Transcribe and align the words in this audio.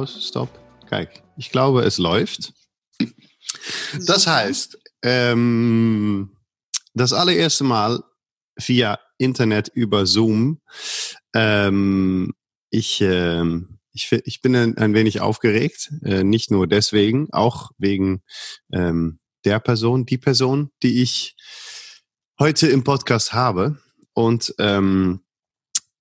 Pause, 0.00 0.22
Stop. 0.22 0.48
Kijk, 0.88 1.22
ich 1.36 1.50
glaube, 1.50 1.82
es 1.82 1.98
läuft. 1.98 2.54
Das 4.06 4.26
heißt, 4.26 4.78
ähm, 5.02 6.34
das 6.94 7.12
allererste 7.12 7.64
Mal 7.64 8.02
via 8.56 8.98
Internet 9.18 9.68
über 9.68 10.06
Zoom. 10.06 10.62
Ähm, 11.34 12.32
ich, 12.70 13.02
ähm, 13.02 13.78
ich, 13.92 14.10
ich 14.10 14.40
bin 14.40 14.56
ein, 14.56 14.78
ein 14.78 14.94
wenig 14.94 15.20
aufgeregt, 15.20 15.92
äh, 16.02 16.24
nicht 16.24 16.50
nur 16.50 16.66
deswegen, 16.66 17.30
auch 17.32 17.70
wegen 17.76 18.22
ähm, 18.72 19.18
der 19.44 19.60
Person, 19.60 20.06
die 20.06 20.18
Person, 20.18 20.70
die 20.82 21.02
ich 21.02 21.36
heute 22.38 22.68
im 22.68 22.84
Podcast 22.84 23.34
habe. 23.34 23.78
Und 24.14 24.54
ähm, 24.58 25.20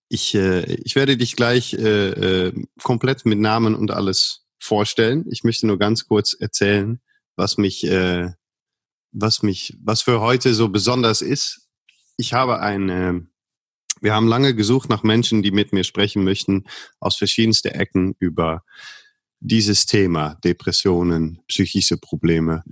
ich, 0.10 0.36
äh, 0.36 0.64
ich 0.84 0.96
werde 0.96 1.16
dich 1.16 1.36
gleich 1.36 1.74
äh, 1.74 2.48
äh, 2.48 2.66
komplett 2.84 3.26
mit 3.26 3.40
Namen 3.40 3.76
und 3.76 3.92
alles 3.92 4.46
vorstellen. 4.60 5.26
Ich 5.30 5.44
möchte 5.44 5.68
nur 5.68 5.78
ganz 5.78 6.08
kurz 6.08 6.34
erzählen, 6.34 7.00
was 7.36 7.58
mich, 7.58 7.86
äh, 7.86 8.32
was 9.12 9.44
mich, 9.44 9.78
was 9.82 10.02
für 10.02 10.20
heute 10.20 10.54
so 10.54 10.70
besonders 10.70 11.22
ist. 11.22 11.68
Ich 12.18 12.34
habe 12.34 12.60
ein, 12.60 12.90
äh, 12.90 13.14
wir 14.02 14.14
haben 14.14 14.28
lange 14.28 14.56
gesucht 14.56 14.90
nach 14.90 15.04
Menschen, 15.04 15.44
die 15.44 15.52
mit 15.52 15.74
mir 15.74 15.84
sprechen 15.84 16.24
möchten, 16.24 16.66
aus 17.00 17.16
verschiedensten 17.16 17.70
Ecken 17.70 18.16
über 18.20 18.64
dieses 19.40 19.86
Thema, 19.86 20.36
Depressionen, 20.44 21.40
psychische 21.48 21.98
Probleme, 21.98 22.64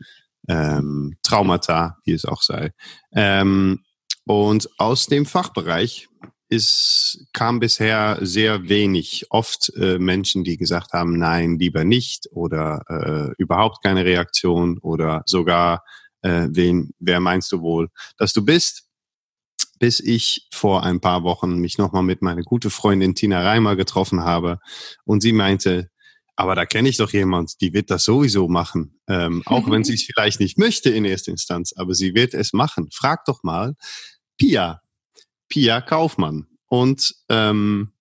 ähm, 0.49 1.17
Traumata, 1.23 1.97
wie 2.03 2.13
es 2.13 2.25
auch 2.25 2.41
sei. 2.41 2.73
Ähm, 3.13 3.83
und 4.25 4.69
aus 4.77 5.05
dem 5.07 5.25
Fachbereich 5.25 6.09
ist, 6.49 7.27
kam 7.33 7.59
bisher 7.59 8.17
sehr 8.21 8.69
wenig. 8.69 9.27
Oft 9.29 9.71
äh, 9.75 9.99
Menschen, 9.99 10.43
die 10.43 10.57
gesagt 10.57 10.93
haben, 10.93 11.17
nein, 11.17 11.59
lieber 11.59 11.83
nicht 11.83 12.27
oder 12.31 12.83
äh, 12.89 13.41
überhaupt 13.41 13.83
keine 13.83 14.05
Reaktion 14.05 14.77
oder 14.79 15.23
sogar, 15.25 15.83
äh, 16.21 16.47
wen, 16.49 16.91
wer 16.99 17.19
meinst 17.19 17.51
du 17.51 17.61
wohl, 17.61 17.89
dass 18.17 18.33
du 18.33 18.43
bist? 18.43 18.83
Bis 19.79 19.99
ich 19.99 20.47
vor 20.51 20.83
ein 20.83 21.01
paar 21.01 21.23
Wochen 21.23 21.59
mich 21.59 21.77
nochmal 21.77 22.03
mit 22.03 22.21
meiner 22.21 22.41
gute 22.41 22.69
Freundin 22.69 23.13
Tina 23.13 23.43
Reimer 23.43 23.75
getroffen 23.75 24.23
habe 24.23 24.59
und 25.05 25.21
sie 25.21 25.33
meinte, 25.33 25.89
aber 26.35 26.55
da 26.55 26.65
kenne 26.65 26.89
ich 26.89 26.97
doch 26.97 27.11
jemand, 27.11 27.61
die 27.61 27.73
wird 27.73 27.89
das 27.89 28.03
sowieso 28.03 28.47
machen, 28.47 28.99
ähm, 29.07 29.43
auch 29.45 29.69
wenn 29.69 29.83
sie 29.83 29.95
es 29.95 30.03
vielleicht 30.03 30.39
nicht 30.39 30.57
möchte 30.57 30.89
in 30.89 31.03
erster 31.03 31.31
Instanz, 31.31 31.73
aber 31.75 31.93
sie 31.93 32.15
wird 32.15 32.33
es 32.33 32.53
machen. 32.53 32.89
Frag 32.91 33.25
doch 33.25 33.43
mal 33.43 33.75
Pia, 34.37 34.81
Pia 35.49 35.81
Kaufmann. 35.81 36.47
Und 36.67 37.15
ähm, 37.29 37.93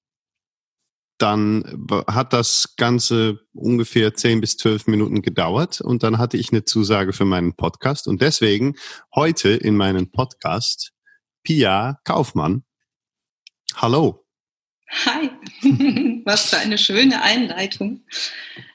dann 1.19 1.87
hat 2.09 2.33
das 2.33 2.75
Ganze 2.77 3.41
ungefähr 3.55 4.15
zehn 4.15 4.41
bis 4.41 4.57
zwölf 4.57 4.87
Minuten 4.87 5.23
gedauert 5.23 5.81
und 5.81 6.03
dann 6.03 6.19
hatte 6.19 6.37
ich 6.37 6.53
eine 6.53 6.65
Zusage 6.65 7.13
für 7.13 7.25
meinen 7.25 7.55
Podcast 7.55 8.07
und 8.07 8.21
deswegen 8.21 8.77
heute 9.15 9.51
in 9.51 9.77
meinem 9.77 10.11
Podcast 10.11 10.93
Pia 11.43 11.99
Kaufmann. 12.05 12.65
Hallo. 13.77 14.27
Hi, 15.07 15.31
was 16.25 16.51
für 16.51 16.59
eine 16.59 16.79
schöne 16.79 17.23
Einleitung. 17.23 18.05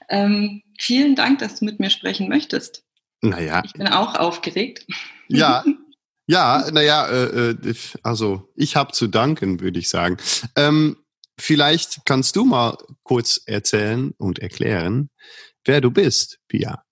Ähm, 0.09 0.63
vielen 0.79 1.15
Dank, 1.15 1.39
dass 1.39 1.59
du 1.59 1.65
mit 1.65 1.79
mir 1.79 1.89
sprechen 1.89 2.27
möchtest. 2.27 2.83
Naja. 3.21 3.61
Ich 3.63 3.73
bin 3.73 3.87
auch 3.87 4.15
aufgeregt. 4.15 4.85
Ja, 5.27 5.63
Ja, 6.31 6.65
naja, 6.71 7.09
äh, 7.09 7.49
äh 7.49 7.75
also 8.03 8.49
ich 8.55 8.77
habe 8.77 8.93
zu 8.93 9.07
danken, 9.07 9.59
würde 9.59 9.79
ich 9.79 9.89
sagen. 9.89 10.15
Ähm, 10.55 10.95
vielleicht 11.37 12.05
kannst 12.05 12.37
du 12.37 12.45
mal 12.45 12.77
kurz 13.03 13.41
erzählen 13.47 14.13
und 14.17 14.39
erklären, 14.39 15.09
wer 15.65 15.81
du 15.81 15.91
bist, 15.91 16.39
Pia. 16.47 16.85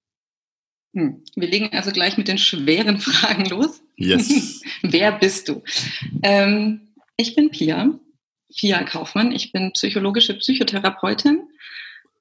Hm. 0.94 1.23
Wir 1.38 1.47
legen 1.47 1.69
also 1.72 1.91
gleich 1.91 2.17
mit 2.17 2.27
den 2.27 2.38
schweren 2.38 3.00
Fragen 3.00 3.45
los. 3.45 3.81
Yes. 3.95 4.61
wer 4.81 5.13
bist 5.13 5.47
du? 5.47 5.63
Ähm, 6.21 6.94
ich 7.16 7.33
bin 7.33 7.50
Pia, 7.50 7.97
Pia 8.53 8.83
Kaufmann. 8.83 9.31
Ich 9.31 9.53
bin 9.53 9.71
psychologische 9.71 10.33
Psychotherapeutin, 10.33 11.47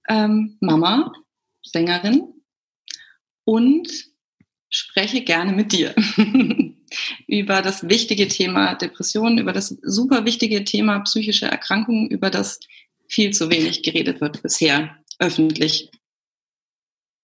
ähm, 0.09 0.57
Mama, 0.61 1.13
Sängerin 1.65 2.33
und 3.43 3.89
spreche 4.71 5.23
gerne 5.23 5.53
mit 5.53 5.73
dir. 5.73 5.95
über 7.27 7.63
das 7.63 7.89
wichtige 7.89 8.29
Thema 8.29 8.75
Depressionen, 8.75 9.39
über 9.39 9.53
das 9.53 9.77
super 9.83 10.25
wichtige 10.25 10.65
Thema 10.65 11.01
psychische 11.01 11.47
Erkrankungen, 11.47 12.09
über 12.09 12.31
das 12.31 12.61
viel 13.09 13.33
zu 13.33 13.51
wenig 13.51 13.83
geredet 13.83 14.21
wird 14.21 14.43
bisher 14.43 14.97
öffentlich. 15.19 15.91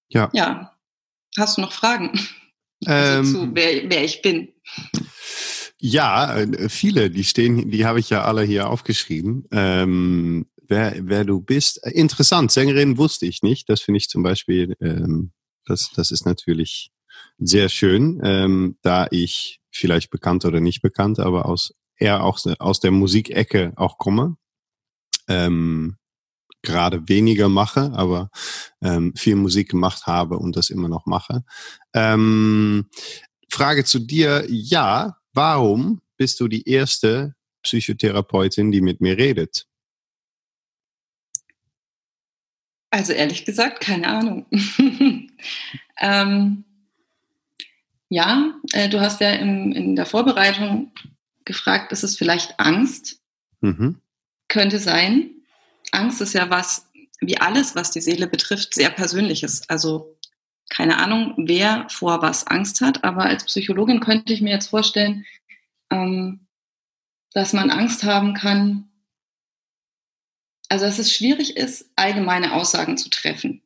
Ja. 0.09 0.31
Ja. 0.33 0.77
Hast 1.37 1.57
du 1.57 1.63
noch 1.63 1.73
Fragen? 1.73 2.13
Also 2.85 3.19
ähm, 3.19 3.25
zu, 3.25 3.55
wer, 3.55 3.91
wer 3.91 4.05
ich 4.05 4.23
bin? 4.23 4.53
Ja, 5.79 6.39
äh, 6.39 6.69
viele, 6.69 7.11
die 7.11 7.25
stehen, 7.25 7.71
die 7.71 7.85
habe 7.85 8.01
ich 8.01 8.11
ja 8.11 8.25
alle 8.25 8.43
hier 8.43 8.69
aufgeschrieben. 8.69 9.47
Ähm, 9.51 10.47
wer, 10.69 10.95
wer 11.01 11.25
du 11.25 11.41
bist. 11.41 11.85
Interessant, 11.87 12.53
Sängerin 12.53 12.99
wusste 12.99 13.27
ich 13.27 13.43
nicht. 13.43 13.69
Das 13.69 13.81
finde 13.81 13.99
ich 13.99 14.09
zum 14.09 14.23
Beispiel, 14.23 14.77
ähm, 14.81 15.33
das, 15.67 15.91
das 15.95 16.11
ist 16.11 16.27
natürlich 16.27 16.91
sehr 17.39 17.69
schön, 17.69 18.21
ähm, 18.25 18.77
da 18.83 19.07
ich 19.11 19.61
vielleicht 19.71 20.11
bekannt 20.11 20.45
oder 20.45 20.61
nicht 20.61 20.83
bekannt, 20.83 21.19
aber 21.19 21.47
aus 21.47 21.75
eher 21.97 22.25
auch 22.25 22.39
aus 22.59 22.81
der 22.81 22.91
Musikecke 22.91 23.73
auch 23.77 23.99
komme. 23.99 24.37
Ähm, 25.29 25.97
gerade 26.63 27.09
weniger 27.09 27.49
mache, 27.49 27.93
aber 27.95 28.31
ähm, 28.83 29.15
viel 29.15 29.37
Musik 29.37 29.71
gemacht 29.71 30.07
habe 30.07 30.39
und 30.39 30.57
das 30.57 30.71
immer 30.71 30.89
noch 30.89 31.07
mache. 31.07 31.45
Ähm, 31.93 32.89
Frage 33.51 33.85
zu 33.85 34.01
dir, 34.01 34.45
ja, 34.49 35.19
warum 35.33 36.01
bist 36.17 36.41
du 36.41 36.49
die 36.49 36.69
erste 36.69 37.35
Psychotherapeutin, 37.63 38.73
die 38.73 38.81
mit 38.81 39.01
mir 39.01 39.17
redet? 39.17 39.67
Also 42.91 43.13
ehrlich 43.13 43.45
gesagt, 43.45 43.81
keine 43.81 44.09
Ahnung. 44.09 44.47
ähm, 46.01 46.65
ja, 48.09 48.55
äh, 48.73 48.89
du 48.89 49.01
hast 49.01 49.21
ja 49.21 49.31
im, 49.31 49.73
in 49.73 49.97
der 49.97 50.07
Vorbereitung 50.07 50.93
gefragt, 51.45 51.93
ist 51.93 52.05
es 52.05 52.17
vielleicht 52.17 52.59
Angst? 52.61 53.21
Mhm. 53.61 54.01
Könnte 54.49 54.79
sein. 54.79 55.31
Angst 55.93 56.21
ist 56.21 56.35
ja 56.35 56.51
was, 56.51 56.91
wie 57.21 57.39
alles, 57.39 57.75
was 57.75 57.91
die 57.91 58.01
Seele 58.01 58.27
betrifft, 58.27 58.75
sehr 58.75 58.91
persönliches. 58.91 59.69
Also 59.69 60.17
keine 60.71 60.99
Ahnung, 60.99 61.35
wer 61.37 61.87
vor 61.91 62.23
was 62.23 62.47
Angst 62.47 62.81
hat, 62.81 63.05
aber 63.05 63.25
als 63.25 63.45
Psychologin 63.45 64.01
könnte 64.01 64.33
ich 64.33 64.41
mir 64.41 64.53
jetzt 64.53 64.69
vorstellen, 64.69 65.25
ähm, 65.91 66.47
dass 67.33 67.53
man 67.53 67.71
Angst 67.71 68.05
haben 68.05 68.35
kann, 68.35 68.89
also 70.69 70.87
dass 70.87 70.99
es 70.99 71.13
schwierig 71.13 71.57
ist, 71.57 71.91
allgemeine 71.97 72.55
Aussagen 72.55 72.97
zu 72.97 73.11
treffen. 73.11 73.63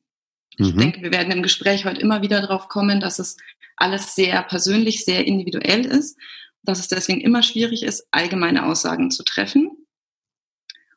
Ich 0.56 0.74
mhm. 0.74 0.78
denke, 0.78 1.02
wir 1.02 1.12
werden 1.12 1.32
im 1.32 1.42
Gespräch 1.42 1.84
heute 1.84 2.00
immer 2.00 2.22
wieder 2.22 2.40
darauf 2.40 2.68
kommen, 2.68 3.00
dass 3.00 3.18
es 3.18 3.36
alles 3.80 4.14
sehr 4.14 4.42
persönlich, 4.42 5.04
sehr 5.04 5.26
individuell 5.26 5.84
ist, 5.84 6.18
dass 6.62 6.78
es 6.78 6.88
deswegen 6.88 7.20
immer 7.20 7.42
schwierig 7.42 7.82
ist, 7.82 8.06
allgemeine 8.10 8.66
Aussagen 8.66 9.10
zu 9.10 9.22
treffen 9.22 9.70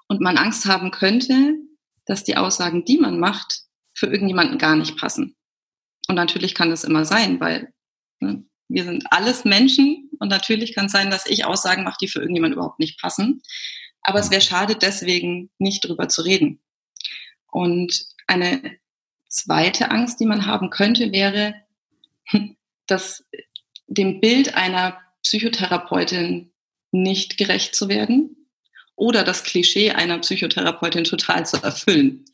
und 0.08 0.20
man 0.22 0.38
Angst 0.38 0.66
haben 0.66 0.92
könnte, 0.92 1.56
dass 2.06 2.24
die 2.24 2.36
Aussagen, 2.36 2.84
die 2.84 2.98
man 2.98 3.20
macht, 3.20 3.62
für 3.94 4.08
irgendjemanden 4.08 4.58
gar 4.58 4.76
nicht 4.76 4.98
passen. 4.98 5.36
Und 6.08 6.16
natürlich 6.16 6.56
kann 6.56 6.70
das 6.70 6.84
immer 6.84 7.06
sein, 7.06 7.40
weil 7.40 7.74
ne, 8.20 8.44
wir 8.68 8.84
sind 8.84 9.06
alles 9.12 9.46
Menschen 9.46 10.10
und 10.20 10.30
natürlich 10.30 10.74
kann 10.74 10.88
es 10.88 10.92
sein, 10.92 11.12
dass 11.12 11.26
ich 11.26 11.46
Aussagen 11.46 11.84
mache, 11.84 11.98
die 12.02 12.08
für 12.08 12.20
irgendjemanden 12.20 12.58
überhaupt 12.58 12.80
nicht 12.80 13.00
passen. 13.00 13.42
Aber 14.02 14.20
es 14.20 14.32
wäre 14.32 14.42
schade, 14.42 14.76
deswegen 14.76 15.50
nicht 15.60 15.88
drüber 15.88 16.10
zu 16.10 16.24
reden. 16.24 16.60
Und 17.52 18.06
eine 18.28 18.78
zweite 19.30 19.92
Angst, 19.92 20.20
die 20.20 20.26
man 20.26 20.46
haben 20.46 20.70
könnte, 20.70 21.12
wäre, 21.12 21.56
dass 22.92 23.26
dem 23.88 24.20
Bild 24.20 24.56
einer 24.56 25.00
Psychotherapeutin 25.24 26.52
nicht 26.92 27.38
gerecht 27.38 27.76
zu 27.76 27.88
werden 27.88 28.48
oder 28.96 29.24
das 29.24 29.44
Klischee 29.44 29.92
einer 29.92 30.20
Psychotherapeutin 30.20 31.04
total 31.04 31.46
zu 31.46 31.58
erfüllen. 31.58 32.26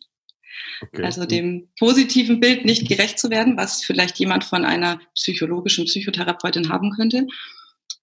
Okay. 0.81 1.03
Also 1.03 1.25
dem 1.25 1.69
positiven 1.79 2.39
Bild 2.39 2.65
nicht 2.65 2.87
gerecht 2.87 3.19
zu 3.19 3.29
werden, 3.29 3.57
was 3.57 3.83
vielleicht 3.83 4.17
jemand 4.19 4.43
von 4.43 4.65
einer 4.65 4.99
psychologischen 5.15 5.85
Psychotherapeutin 5.85 6.69
haben 6.69 6.91
könnte. 6.91 7.27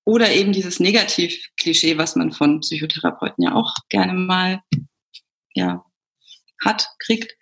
Oder 0.05 0.33
eben 0.33 0.53
dieses 0.53 0.81
Negativ-Klischee, 0.81 1.99
was 1.99 2.17
man 2.17 2.33
von 2.33 2.61
Psychotherapeuten 2.61 3.45
ja 3.45 3.55
auch 3.55 3.75
gerne 3.89 4.13
mal 4.15 4.61
ja, 5.55 5.85
hat, 6.65 6.89
kriegt, 6.99 7.35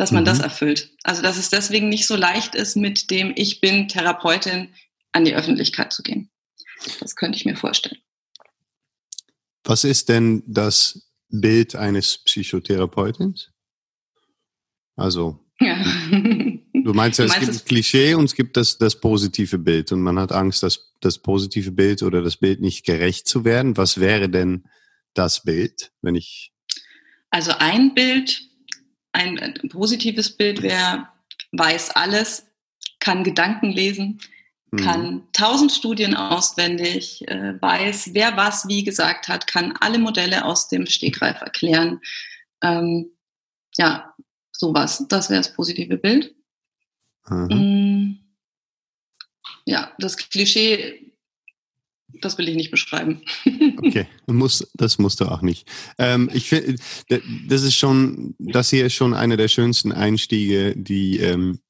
dass 0.00 0.12
man 0.12 0.22
mhm. 0.22 0.28
das 0.28 0.38
erfüllt. 0.40 0.90
Also 1.02 1.20
dass 1.20 1.36
es 1.36 1.50
deswegen 1.50 1.90
nicht 1.90 2.06
so 2.06 2.16
leicht 2.16 2.54
ist, 2.54 2.74
mit 2.74 3.10
dem 3.10 3.34
Ich 3.36 3.60
bin 3.60 3.86
Therapeutin 3.86 4.72
an 5.12 5.26
die 5.26 5.34
Öffentlichkeit 5.34 5.92
zu 5.92 6.02
gehen. 6.02 6.30
Das 7.00 7.16
könnte 7.16 7.36
ich 7.36 7.44
mir 7.44 7.54
vorstellen. 7.54 8.00
Was 9.62 9.84
ist 9.84 10.08
denn 10.08 10.42
das 10.46 11.12
Bild 11.28 11.76
eines 11.76 12.16
Psychotherapeutins? 12.16 13.50
Also 14.96 15.38
ja. 15.60 15.84
du 16.10 16.62
meinst 16.94 17.18
ja, 17.18 17.26
es 17.26 17.38
gibt 17.38 17.48
das 17.48 17.64
Klischee 17.66 18.14
und 18.14 18.24
es 18.24 18.34
gibt 18.34 18.56
das, 18.56 18.78
das 18.78 18.98
positive 18.98 19.58
Bild 19.58 19.92
und 19.92 20.00
man 20.00 20.18
hat 20.18 20.32
Angst, 20.32 20.62
dass 20.62 20.94
das 21.00 21.18
positive 21.18 21.72
Bild 21.72 22.02
oder 22.02 22.22
das 22.22 22.38
Bild 22.38 22.62
nicht 22.62 22.86
gerecht 22.86 23.28
zu 23.28 23.44
werden. 23.44 23.76
Was 23.76 24.00
wäre 24.00 24.30
denn 24.30 24.64
das 25.12 25.42
Bild, 25.42 25.92
wenn 26.00 26.14
ich? 26.14 26.54
Also 27.28 27.52
ein 27.58 27.92
Bild, 27.92 28.49
ein 29.12 29.54
positives 29.70 30.36
Bild 30.36 30.62
wäre, 30.62 31.08
weiß 31.52 31.90
alles, 31.90 32.46
kann 33.00 33.24
Gedanken 33.24 33.70
lesen, 33.70 34.20
mhm. 34.70 34.76
kann 34.78 35.22
tausend 35.32 35.72
Studien 35.72 36.14
auswendig, 36.14 37.26
äh, 37.28 37.60
weiß, 37.60 38.10
wer 38.14 38.36
was 38.36 38.68
wie 38.68 38.84
gesagt 38.84 39.28
hat, 39.28 39.46
kann 39.46 39.74
alle 39.80 39.98
Modelle 39.98 40.44
aus 40.44 40.68
dem 40.68 40.86
Stegreif 40.86 41.40
erklären. 41.40 42.00
Ähm, 42.62 43.10
ja, 43.76 44.14
sowas. 44.52 45.04
Das 45.08 45.30
wäre 45.30 45.40
das 45.40 45.54
positive 45.54 45.96
Bild. 45.96 46.34
Mhm. 47.28 48.18
Ja, 49.64 49.92
das 49.98 50.16
Klischee, 50.16 51.09
das 52.20 52.38
will 52.38 52.48
ich 52.48 52.56
nicht 52.56 52.70
beschreiben. 52.70 53.22
okay, 53.78 54.06
muss, 54.26 54.70
das 54.74 54.98
musst 54.98 55.20
du 55.20 55.26
auch 55.26 55.42
nicht. 55.42 55.68
Ähm, 55.98 56.30
ich 56.32 56.48
finde, 56.48 56.76
das 57.48 57.62
ist 57.62 57.76
schon, 57.76 58.34
das 58.38 58.70
hier 58.70 58.86
ist 58.86 58.94
schon 58.94 59.14
einer 59.14 59.36
der 59.36 59.48
schönsten 59.48 59.92
Einstiege, 59.92 60.74
die 60.76 61.18
ähm, 61.18 61.60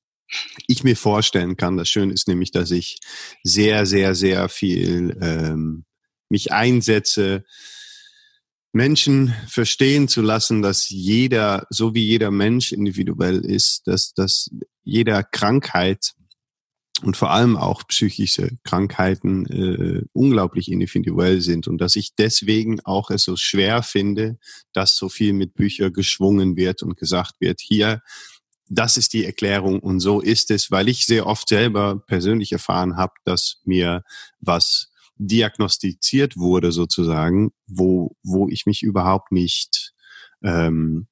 ich 0.67 0.85
mir 0.85 0.97
vorstellen 0.97 1.57
kann. 1.57 1.77
Das 1.77 1.89
Schöne 1.89 2.13
ist 2.13 2.29
nämlich, 2.29 2.51
dass 2.51 2.71
ich 2.71 2.99
sehr, 3.43 3.87
sehr, 3.87 4.15
sehr 4.15 4.49
viel 4.49 5.17
ähm, 5.21 5.85
mich 6.29 6.53
einsetze 6.53 7.45
Menschen 8.73 9.35
verstehen 9.49 10.07
zu 10.07 10.23
lassen, 10.23 10.63
dass 10.63 10.89
jeder, 10.89 11.67
so 11.71 11.95
wie 11.95 12.05
jeder 12.05 12.31
Mensch 12.31 12.73
individuell 12.73 13.45
ist, 13.45 13.87
dass, 13.87 14.13
dass 14.15 14.49
jeder 14.85 15.25
Krankheit 15.25 16.13
und 17.03 17.17
vor 17.17 17.31
allem 17.31 17.57
auch 17.57 17.87
psychische 17.89 18.59
Krankheiten 18.65 19.47
äh, 19.47 20.03
unglaublich 20.13 20.71
individuell 20.71 21.41
sind 21.41 21.69
und 21.69 21.79
dass 21.79 21.97
ich 21.97 22.15
deswegen 22.15 22.81
auch 22.81 23.11
es 23.11 23.25
so 23.25 23.37
schwer 23.37 23.83
finde, 23.83 24.39
dass 24.73 24.97
so 24.97 25.09
viel 25.09 25.33
mit 25.33 25.55
Büchern 25.55 25.93
geschwungen 25.93 26.57
wird 26.57 26.83
und 26.83 26.97
gesagt 26.97 27.35
wird, 27.41 27.61
hier, 27.61 28.03
das 28.69 28.97
ist 28.97 29.13
die 29.13 29.25
Erklärung 29.25 29.81
und 29.81 30.01
so 30.01 30.21
ist 30.21 30.51
es, 30.51 30.71
weil 30.71 30.89
ich 30.89 31.07
sehr 31.07 31.27
oft 31.27 31.49
selber 31.49 31.99
persönlich 32.07 32.53
erfahren 32.53 32.97
habe, 32.97 33.15
dass 33.25 33.61
mir 33.65 34.05
was 34.39 34.91
diagnostiziert 35.17 36.37
wurde 36.37 36.73
sozusagen, 36.73 37.51
wo, 37.67 38.17
wo 38.23 38.49
ich 38.49 38.67
mich 38.67 38.83
überhaupt 38.83 39.33
nicht 39.33 39.93
ähm, 40.43 41.09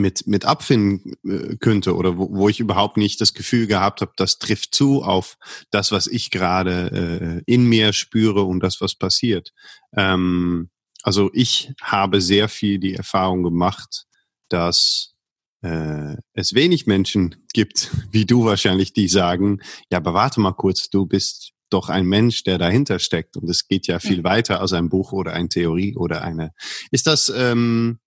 mit, 0.00 0.26
mit 0.26 0.44
abfinden 0.44 1.14
äh, 1.24 1.56
könnte 1.56 1.94
oder 1.94 2.18
wo, 2.18 2.28
wo 2.32 2.48
ich 2.48 2.60
überhaupt 2.60 2.96
nicht 2.96 3.20
das 3.20 3.34
Gefühl 3.34 3.66
gehabt 3.66 4.00
habe, 4.00 4.12
das 4.16 4.38
trifft 4.38 4.74
zu 4.74 5.02
auf 5.02 5.36
das, 5.70 5.92
was 5.92 6.06
ich 6.06 6.30
gerade 6.30 7.42
äh, 7.46 7.52
in 7.52 7.64
mir 7.64 7.92
spüre 7.92 8.42
und 8.42 8.60
das, 8.60 8.80
was 8.80 8.94
passiert. 8.94 9.52
Ähm, 9.96 10.70
also 11.02 11.30
ich 11.32 11.72
habe 11.80 12.20
sehr 12.20 12.48
viel 12.48 12.78
die 12.78 12.94
Erfahrung 12.94 13.42
gemacht, 13.42 14.06
dass 14.48 15.14
äh, 15.62 16.16
es 16.32 16.54
wenig 16.54 16.86
Menschen 16.86 17.46
gibt, 17.52 17.90
wie 18.10 18.26
du 18.26 18.44
wahrscheinlich, 18.44 18.92
die 18.92 19.08
sagen, 19.08 19.60
ja, 19.90 19.98
aber 19.98 20.14
warte 20.14 20.40
mal 20.40 20.52
kurz, 20.52 20.90
du 20.90 21.06
bist 21.06 21.52
doch 21.70 21.88
ein 21.88 22.06
Mensch, 22.06 22.42
der 22.44 22.58
dahinter 22.58 22.98
steckt. 22.98 23.36
Und 23.36 23.48
es 23.48 23.68
geht 23.68 23.86
ja 23.86 24.00
viel 24.00 24.18
ja. 24.18 24.24
weiter 24.24 24.60
als 24.60 24.72
ein 24.72 24.88
Buch 24.88 25.12
oder 25.12 25.32
eine 25.32 25.48
Theorie 25.48 25.96
oder 25.96 26.22
eine. 26.22 26.52
Ist 26.90 27.06
das, 27.06 27.32
ähm, 27.34 28.00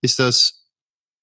ist 0.00 0.18
das 0.18 0.55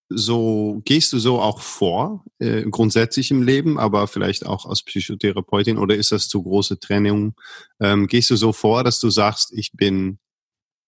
so, 0.10 0.82
gehst 0.86 1.14
du 1.14 1.20
so 1.20 1.40
auch 1.40 1.62
vor, 1.62 2.24
äh, 2.40 2.64
grundsätzlich 2.64 3.32
im 3.32 3.42
Leben, 3.42 3.80
aber 3.80 4.08
vielleicht 4.08 4.46
auch 4.46 4.66
als 4.66 4.84
Psychotherapeutin 4.84 5.78
oder 5.78 5.96
ist 5.96 6.12
das 6.12 6.28
zu 6.28 6.44
große 6.44 6.80
Trennung? 6.80 7.36
Ähm, 7.80 8.08
gehst 8.08 8.30
du 8.30 8.36
so 8.36 8.54
vor, 8.54 8.84
dass 8.84 9.00
du 9.00 9.10
sagst, 9.10 9.52
ich 9.54 9.72
bin, 9.74 10.20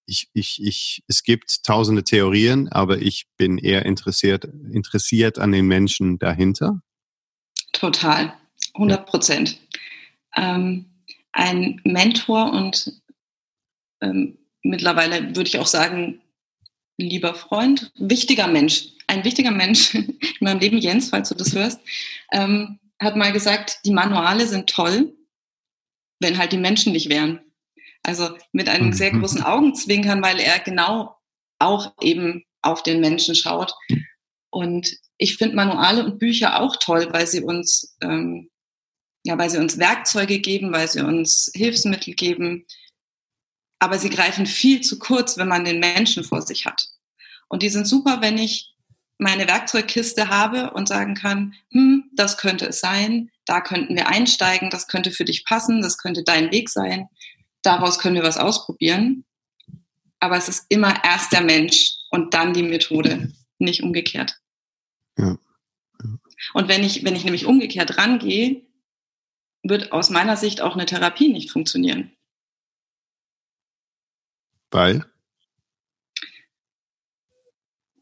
ich, 0.05 0.29
ich, 0.33 0.61
ich, 0.61 1.03
es 1.07 1.23
gibt 1.23 1.63
tausende 1.63 2.03
Theorien, 2.03 2.69
aber 2.69 3.01
ich 3.01 3.25
bin 3.37 3.57
eher 3.57 3.85
interessiert, 3.85 4.45
interessiert 4.45 5.39
an 5.39 5.51
den 5.51 5.65
Menschen 5.65 6.19
dahinter? 6.19 6.81
Total. 7.71 8.33
100 8.73 9.05
Prozent 9.05 9.59
ähm, 10.35 10.85
ein 11.31 11.81
Mentor 11.83 12.51
und 12.51 13.01
ähm, 14.01 14.37
mittlerweile 14.61 15.35
würde 15.35 15.47
ich 15.47 15.59
auch 15.59 15.67
sagen, 15.67 16.21
lieber 16.97 17.33
Freund, 17.33 17.91
wichtiger 17.97 18.47
Mensch, 18.47 18.89
ein 19.07 19.23
wichtiger 19.23 19.51
Mensch 19.51 19.93
in 19.95 20.17
meinem 20.39 20.59
Leben, 20.59 20.77
Jens, 20.77 21.09
falls 21.09 21.29
du 21.29 21.35
das 21.35 21.53
hörst, 21.53 21.79
ähm, 22.31 22.79
hat 22.99 23.15
mal 23.15 23.33
gesagt, 23.33 23.79
die 23.85 23.91
Manuale 23.91 24.47
sind 24.47 24.69
toll, 24.69 25.13
wenn 26.19 26.37
halt 26.37 26.51
die 26.51 26.57
Menschen 26.57 26.93
nicht 26.93 27.09
wären. 27.09 27.41
Also 28.03 28.37
mit 28.51 28.69
einem 28.69 28.93
sehr 28.93 29.13
mhm. 29.13 29.19
großen 29.19 29.43
Augenzwinkern, 29.43 30.21
weil 30.21 30.39
er 30.39 30.59
genau 30.59 31.17
auch 31.59 31.93
eben 32.01 32.43
auf 32.61 32.83
den 32.83 33.01
Menschen 33.01 33.35
schaut. 33.35 33.73
Und 34.51 34.95
ich 35.17 35.37
finde 35.37 35.55
Manuale 35.55 36.05
und 36.05 36.19
Bücher 36.19 36.61
auch 36.61 36.77
toll, 36.77 37.07
weil 37.11 37.27
sie 37.27 37.41
uns 37.41 37.97
ähm, 38.01 38.49
ja, 39.25 39.37
weil 39.39 39.49
sie 39.49 39.57
uns 39.57 39.79
Werkzeuge 39.79 40.39
geben, 40.39 40.71
weil 40.71 40.87
sie 40.87 41.01
uns 41.01 41.51
Hilfsmittel 41.55 42.13
geben. 42.13 42.65
Aber 43.79 43.97
sie 43.97 44.11
greifen 44.11 44.45
viel 44.45 44.81
zu 44.81 44.99
kurz, 44.99 45.37
wenn 45.37 45.47
man 45.47 45.65
den 45.65 45.79
Menschen 45.79 46.23
vor 46.23 46.43
sich 46.43 46.65
hat. 46.67 46.87
Und 47.49 47.63
die 47.63 47.69
sind 47.69 47.87
super, 47.87 48.21
wenn 48.21 48.37
ich 48.37 48.74
meine 49.17 49.47
Werkzeugkiste 49.47 50.29
habe 50.29 50.71
und 50.71 50.87
sagen 50.87 51.15
kann, 51.15 51.53
hm, 51.71 52.11
das 52.15 52.37
könnte 52.37 52.67
es 52.67 52.79
sein, 52.79 53.31
da 53.45 53.61
könnten 53.61 53.95
wir 53.95 54.07
einsteigen, 54.07 54.69
das 54.69 54.87
könnte 54.87 55.11
für 55.11 55.25
dich 55.25 55.45
passen, 55.45 55.81
das 55.81 55.97
könnte 55.97 56.23
dein 56.23 56.51
Weg 56.51 56.69
sein, 56.69 57.07
daraus 57.61 57.99
können 57.99 58.15
wir 58.15 58.23
was 58.23 58.37
ausprobieren. 58.37 59.25
Aber 60.19 60.37
es 60.37 60.49
ist 60.49 60.65
immer 60.69 61.03
erst 61.03 61.31
der 61.31 61.41
Mensch 61.41 61.93
und 62.09 62.33
dann 62.33 62.53
die 62.53 62.63
Methode, 62.63 63.31
nicht 63.59 63.83
umgekehrt. 63.83 64.37
Ja. 65.17 65.37
Und 66.53 66.67
wenn 66.67 66.83
ich, 66.83 67.05
wenn 67.05 67.15
ich 67.15 67.23
nämlich 67.23 67.45
umgekehrt 67.45 67.97
rangehe, 67.97 68.65
wird 69.63 69.91
aus 69.91 70.09
meiner 70.09 70.37
Sicht 70.37 70.61
auch 70.61 70.73
eine 70.73 70.85
Therapie 70.85 71.29
nicht 71.29 71.51
funktionieren. 71.51 72.11
Weil? 74.71 75.05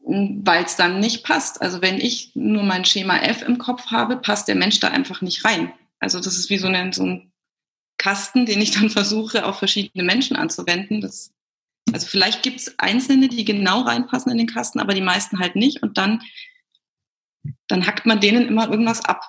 Weil 0.06 0.64
es 0.64 0.76
dann 0.76 1.00
nicht 1.00 1.24
passt. 1.24 1.62
Also 1.62 1.80
wenn 1.80 1.98
ich 1.98 2.32
nur 2.34 2.62
mein 2.62 2.84
Schema 2.84 3.18
F 3.18 3.42
im 3.42 3.56
Kopf 3.56 3.86
habe, 3.86 4.16
passt 4.16 4.48
der 4.48 4.54
Mensch 4.54 4.78
da 4.80 4.88
einfach 4.88 5.22
nicht 5.22 5.44
rein. 5.44 5.72
Also 5.98 6.20
das 6.20 6.36
ist 6.36 6.50
wie 6.50 6.58
so, 6.58 6.66
eine, 6.66 6.92
so 6.92 7.04
ein 7.04 7.32
Kasten, 7.96 8.44
den 8.44 8.60
ich 8.60 8.72
dann 8.72 8.90
versuche, 8.90 9.46
auf 9.46 9.58
verschiedene 9.58 10.04
Menschen 10.04 10.36
anzuwenden. 10.36 11.00
Das, 11.00 11.32
also 11.92 12.06
vielleicht 12.06 12.42
gibt 12.42 12.60
es 12.60 12.78
Einzelne, 12.78 13.28
die 13.28 13.44
genau 13.44 13.80
reinpassen 13.80 14.30
in 14.30 14.38
den 14.38 14.46
Kasten, 14.46 14.78
aber 14.78 14.92
die 14.92 15.00
meisten 15.00 15.38
halt 15.38 15.56
nicht. 15.56 15.82
Und 15.82 15.96
dann, 15.96 16.20
dann 17.68 17.86
hackt 17.86 18.04
man 18.04 18.20
denen 18.20 18.46
immer 18.46 18.68
irgendwas 18.68 19.04
ab. 19.04 19.24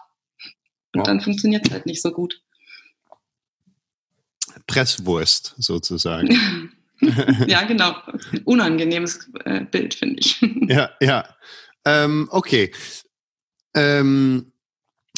Und 0.94 1.00
ja. 1.00 1.04
dann 1.04 1.22
funktioniert 1.22 1.66
es 1.66 1.72
halt 1.72 1.86
nicht 1.86 2.02
so 2.02 2.12
gut. 2.12 2.42
Presswurst 4.68 5.56
sozusagen. 5.58 6.72
ja, 7.48 7.64
genau. 7.64 7.96
Unangenehmes 8.46 9.30
äh, 9.46 9.66
Bild, 9.66 9.94
finde 9.94 10.20
ich. 10.20 10.42
ja, 10.68 10.92
ja. 11.02 11.26
Ähm, 11.86 12.28
okay. 12.32 12.72
Ähm, 13.74 14.52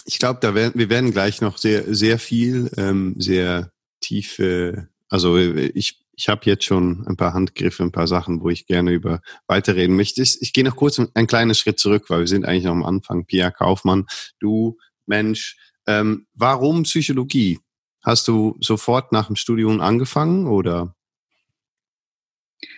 ich 0.06 0.20
glaube, 0.20 0.40
da 0.42 0.56
werden, 0.56 0.74
wir 0.76 0.90
werden 0.90 1.12
gleich 1.12 1.42
noch 1.42 1.58
sehr, 1.58 1.94
sehr 1.94 2.20
viel, 2.20 2.72
ähm, 2.78 3.16
sehr 3.18 3.72
tiefe, 4.02 4.90
also 5.10 5.38
ich, 5.38 6.00
ich 6.14 6.30
habe 6.30 6.42
jetzt 6.46 6.64
schon 6.64 7.06
ein 7.08 7.16
paar 7.16 7.34
Handgriffe, 7.34 7.84
ein 7.84 7.92
paar 7.92 8.08
Sachen, 8.08 8.42
wo 8.42 8.50
ich 8.50 8.66
gerne 8.66 8.92
über 8.92 9.22
weiterreden 9.48 9.96
möchte. 9.96 10.22
Ich, 10.22 10.42
ich 10.42 10.52
gehe 10.52 10.64
noch 10.64 10.76
kurz 10.76 11.00
einen 11.00 11.28
kleinen 11.28 11.56
Schritt 11.56 11.80
zurück, 11.80 12.06
weil 12.10 12.22
wir 12.22 12.28
sind 12.28 12.46
eigentlich 12.46 12.66
noch 12.66 12.72
am 12.72 12.86
Anfang. 12.86 13.26
Pia 13.26 13.52
Kaufmann, 13.52 14.08
du 14.40 14.78
Mensch, 15.06 15.58
ähm, 15.86 16.28
warum 16.34 16.84
Psychologie? 16.84 17.60
Hast 18.04 18.28
du 18.28 18.58
sofort 18.62 19.12
nach 19.12 19.28
dem 19.28 19.36
Studium 19.36 19.80
angefangen 19.80 20.48
oder? 20.48 20.96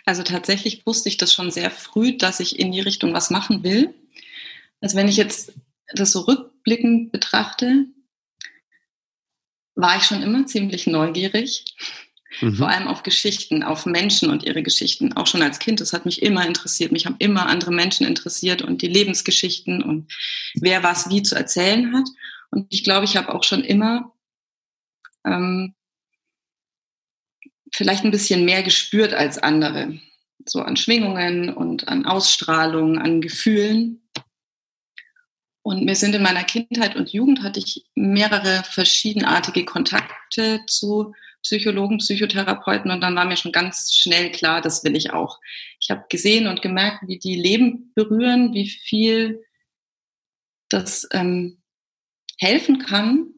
Also 0.06 0.24
tatsächlich 0.24 0.86
wusste 0.86 1.10
ich 1.10 1.18
das 1.18 1.34
schon 1.34 1.52
sehr 1.52 1.72
früh, 1.72 2.18
dass 2.18 2.40
ich 2.40 2.60
in 2.60 2.72
die 2.72 2.82
Richtung 2.82 3.14
was 3.14 3.30
machen 3.30 3.64
will. 3.64 3.94
Also 4.82 4.98
wenn 4.98 5.08
ich 5.08 5.18
jetzt 5.18 5.54
das 5.94 6.12
so 6.12 6.22
rückblickend 6.22 7.12
betrachte, 7.12 7.86
war 9.76 9.98
ich 9.98 10.04
schon 10.04 10.22
immer 10.22 10.46
ziemlich 10.46 10.88
neugierig. 10.88 11.66
Mhm. 12.42 12.56
Vor 12.56 12.70
allem 12.70 12.88
auf 12.88 13.04
Geschichten, 13.04 13.64
auf 13.64 13.86
Menschen 13.86 14.30
und 14.30 14.44
ihre 14.44 14.62
Geschichten. 14.62 15.14
Auch 15.14 15.28
schon 15.28 15.42
als 15.42 15.60
Kind, 15.60 15.82
das 15.82 15.94
hat 15.94 16.06
mich 16.06 16.22
immer 16.22 16.46
interessiert. 16.46 16.92
Mich 16.92 17.06
haben 17.06 17.16
immer 17.20 17.48
andere 17.48 17.72
Menschen 17.72 18.06
interessiert 18.06 18.62
und 18.62 18.82
die 18.82 18.88
Lebensgeschichten 18.88 19.82
und 19.82 20.12
wer 20.56 20.84
was 20.84 21.10
wie 21.10 21.24
zu 21.24 21.36
erzählen 21.36 21.94
hat. 21.96 22.08
Und 22.52 22.68
ich 22.70 22.84
glaube, 22.84 23.06
ich 23.06 23.18
habe 23.18 23.34
auch 23.34 23.44
schon 23.44 23.64
immer 23.64 24.14
ähm, 25.26 25.74
vielleicht 27.74 28.04
ein 28.04 28.12
bisschen 28.12 28.46
mehr 28.46 28.64
gespürt 28.64 29.14
als 29.14 29.38
andere. 29.38 30.00
So 30.46 30.62
an 30.62 30.78
Schwingungen 30.78 31.54
und 31.54 31.88
an 31.88 32.06
Ausstrahlung, 32.06 32.98
an 32.98 33.22
Gefühlen. 33.22 34.02
Und 35.62 35.84
mir 35.84 35.96
sind 35.96 36.16
in 36.16 36.24
meiner 36.24 36.44
Kindheit 36.44 36.96
und 36.96 37.12
Jugend 37.12 37.44
hatte 37.44 37.60
ich 37.60 37.86
mehrere 37.94 38.64
verschiedenartige 38.64 39.66
Kontakte 39.66 40.62
zu 40.68 41.14
Psychologen, 41.44 42.00
Psychotherapeuten 42.00 42.92
und 42.92 43.02
dann 43.02 43.16
war 43.16 43.26
mir 43.26 43.38
schon 43.38 43.52
ganz 43.52 43.94
schnell 43.94 44.32
klar, 44.32 44.62
das 44.62 44.84
will 44.84 44.96
ich 44.96 45.14
auch. 45.14 45.40
Ich 45.80 45.90
habe 45.90 46.06
gesehen 46.10 46.48
und 46.48 46.62
gemerkt, 46.62 47.08
wie 47.08 47.18
die 47.18 47.36
Leben 47.36 47.94
berühren, 47.96 48.54
wie 48.54 48.70
viel 48.70 49.46
das 50.70 51.08
ähm, 51.12 51.62
helfen 52.38 52.80
kann, 52.80 53.34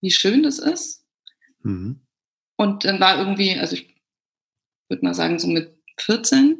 wie 0.00 0.10
schön 0.10 0.42
das 0.42 0.58
ist. 0.58 1.04
Mhm. 1.62 2.05
Und 2.56 2.84
dann 2.84 3.00
war 3.00 3.18
irgendwie, 3.18 3.58
also 3.58 3.76
ich 3.76 3.94
würde 4.88 5.04
mal 5.04 5.14
sagen, 5.14 5.38
so 5.38 5.46
mit 5.46 5.76
14 5.98 6.58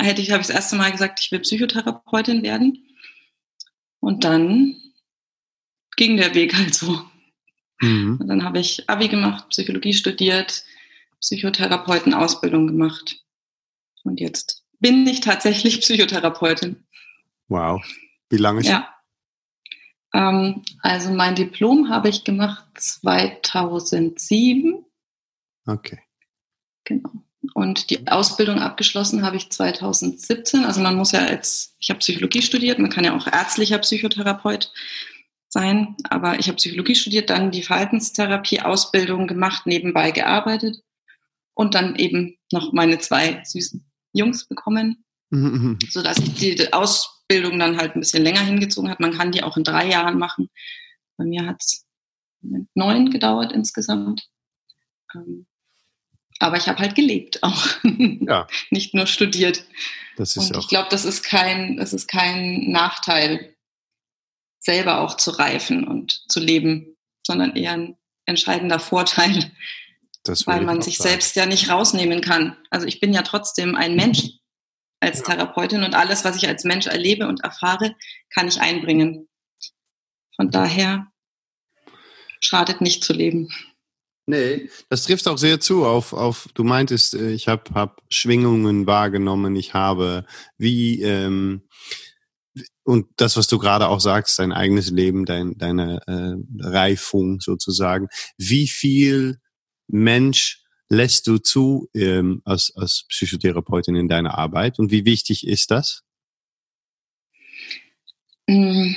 hätte 0.00 0.22
ich, 0.22 0.30
habe 0.30 0.40
ich 0.40 0.48
das 0.48 0.56
erste 0.56 0.76
Mal 0.76 0.92
gesagt, 0.92 1.20
ich 1.20 1.30
will 1.32 1.40
Psychotherapeutin 1.40 2.42
werden. 2.42 2.86
Und 4.00 4.24
dann 4.24 4.76
ging 5.96 6.16
der 6.16 6.34
Weg 6.34 6.54
halt 6.56 6.74
so. 6.74 7.04
Mhm. 7.80 8.18
Und 8.20 8.28
dann 8.28 8.44
habe 8.44 8.58
ich 8.58 8.88
Abi 8.88 9.08
gemacht, 9.08 9.48
Psychologie 9.50 9.92
studiert, 9.92 10.64
Psychotherapeutenausbildung 11.20 12.66
gemacht. 12.66 13.24
Und 14.04 14.20
jetzt 14.20 14.64
bin 14.80 15.06
ich 15.06 15.20
tatsächlich 15.20 15.80
Psychotherapeutin. 15.80 16.84
Wow. 17.48 17.84
Wie 18.30 18.38
lange 18.38 18.62
schon? 18.62 18.72
Ja. 18.72 18.88
Ähm, 20.12 20.62
also 20.80 21.12
mein 21.12 21.34
Diplom 21.34 21.88
habe 21.88 22.08
ich 22.08 22.24
gemacht 22.24 22.64
2007. 22.76 24.84
Okay. 25.66 26.00
Genau. 26.84 27.10
Und 27.54 27.90
die 27.90 28.06
Ausbildung 28.06 28.60
abgeschlossen 28.60 29.22
habe 29.22 29.36
ich 29.36 29.50
2017. 29.50 30.64
Also 30.64 30.80
man 30.80 30.96
muss 30.96 31.12
ja 31.12 31.20
als, 31.20 31.74
ich 31.78 31.90
habe 31.90 31.98
Psychologie 31.98 32.42
studiert, 32.42 32.78
man 32.78 32.90
kann 32.90 33.04
ja 33.04 33.16
auch 33.16 33.26
ärztlicher 33.26 33.78
Psychotherapeut 33.78 34.72
sein, 35.48 35.96
aber 36.08 36.38
ich 36.38 36.46
habe 36.46 36.56
Psychologie 36.56 36.94
studiert, 36.94 37.30
dann 37.30 37.50
die 37.50 37.62
Verhaltenstherapie-Ausbildung 37.62 39.26
gemacht, 39.26 39.66
nebenbei 39.66 40.10
gearbeitet 40.10 40.82
und 41.54 41.74
dann 41.74 41.96
eben 41.96 42.38
noch 42.50 42.72
meine 42.72 42.98
zwei 42.98 43.42
süßen 43.44 43.84
Jungs 44.12 44.46
bekommen, 44.46 45.04
mhm. 45.32 45.50
mhm. 45.50 45.78
sodass 45.90 46.18
ich 46.18 46.34
die 46.34 46.72
Ausbildung 46.72 47.58
dann 47.58 47.78
halt 47.78 47.96
ein 47.96 48.00
bisschen 48.00 48.22
länger 48.22 48.40
hingezogen 48.40 48.90
hat. 48.90 49.00
Man 49.00 49.16
kann 49.16 49.32
die 49.32 49.42
auch 49.42 49.56
in 49.56 49.64
drei 49.64 49.88
Jahren 49.88 50.18
machen. 50.18 50.50
Bei 51.16 51.24
mir 51.24 51.46
hat 51.46 51.56
es 51.60 51.86
neun 52.74 53.10
gedauert 53.10 53.52
insgesamt. 53.52 54.28
Ähm, 55.14 55.46
aber 56.38 56.56
ich 56.56 56.68
habe 56.68 56.80
halt 56.80 56.94
gelebt 56.94 57.42
auch. 57.42 57.66
Ja. 57.82 58.46
Nicht 58.70 58.94
nur 58.94 59.06
studiert. 59.06 59.64
Das 60.16 60.36
ist 60.36 60.50
Und 60.50 60.58
ich 60.58 60.68
glaube, 60.68 60.88
das 60.90 61.04
ist 61.04 61.22
kein, 61.22 61.76
das 61.76 61.92
ist 61.92 62.08
kein 62.08 62.70
Nachteil, 62.70 63.54
selber 64.58 65.00
auch 65.00 65.16
zu 65.16 65.30
reifen 65.30 65.86
und 65.86 66.24
zu 66.30 66.40
leben, 66.40 66.96
sondern 67.26 67.56
eher 67.56 67.72
ein 67.72 67.96
entscheidender 68.26 68.78
Vorteil, 68.78 69.52
weil 70.46 70.62
man 70.62 70.82
sich 70.82 70.98
sagen. 70.98 71.10
selbst 71.10 71.36
ja 71.36 71.46
nicht 71.46 71.68
rausnehmen 71.68 72.20
kann. 72.20 72.56
Also 72.70 72.86
ich 72.86 73.00
bin 73.00 73.12
ja 73.12 73.22
trotzdem 73.22 73.74
ein 73.74 73.96
Mensch 73.96 74.41
als 75.02 75.18
ja. 75.18 75.24
Therapeutin 75.24 75.82
und 75.82 75.94
alles, 75.94 76.24
was 76.24 76.36
ich 76.36 76.48
als 76.48 76.64
Mensch 76.64 76.86
erlebe 76.86 77.26
und 77.26 77.42
erfahre, 77.42 77.94
kann 78.30 78.48
ich 78.48 78.60
einbringen. 78.60 79.28
Von 80.36 80.50
daher 80.50 81.08
schadet 82.40 82.80
nicht 82.80 83.04
zu 83.04 83.12
leben. 83.12 83.48
Nee, 84.24 84.70
das 84.88 85.02
trifft 85.02 85.26
auch 85.26 85.36
sehr 85.36 85.58
zu 85.58 85.84
auf, 85.84 86.12
auf 86.12 86.48
du 86.54 86.62
meintest, 86.62 87.14
äh, 87.14 87.32
ich 87.32 87.48
habe 87.48 87.64
hab 87.74 88.00
Schwingungen 88.08 88.86
wahrgenommen, 88.86 89.56
ich 89.56 89.74
habe 89.74 90.24
wie, 90.56 91.02
ähm, 91.02 91.62
und 92.84 93.08
das, 93.16 93.36
was 93.36 93.48
du 93.48 93.58
gerade 93.58 93.88
auch 93.88 94.00
sagst, 94.00 94.38
dein 94.38 94.52
eigenes 94.52 94.90
Leben, 94.90 95.24
dein, 95.24 95.58
deine 95.58 96.00
äh, 96.06 96.34
Reifung 96.60 97.40
sozusagen, 97.40 98.08
wie 98.38 98.68
viel 98.68 99.40
Mensch 99.88 100.61
lässt 100.92 101.26
du 101.26 101.38
zu 101.38 101.88
ähm, 101.94 102.42
als, 102.44 102.72
als 102.76 103.04
Psychotherapeutin 103.08 103.96
in 103.96 104.08
deiner 104.08 104.36
Arbeit 104.38 104.78
und 104.78 104.90
wie 104.90 105.04
wichtig 105.04 105.46
ist 105.46 105.70
das? 105.70 106.02
Mm 108.46 108.94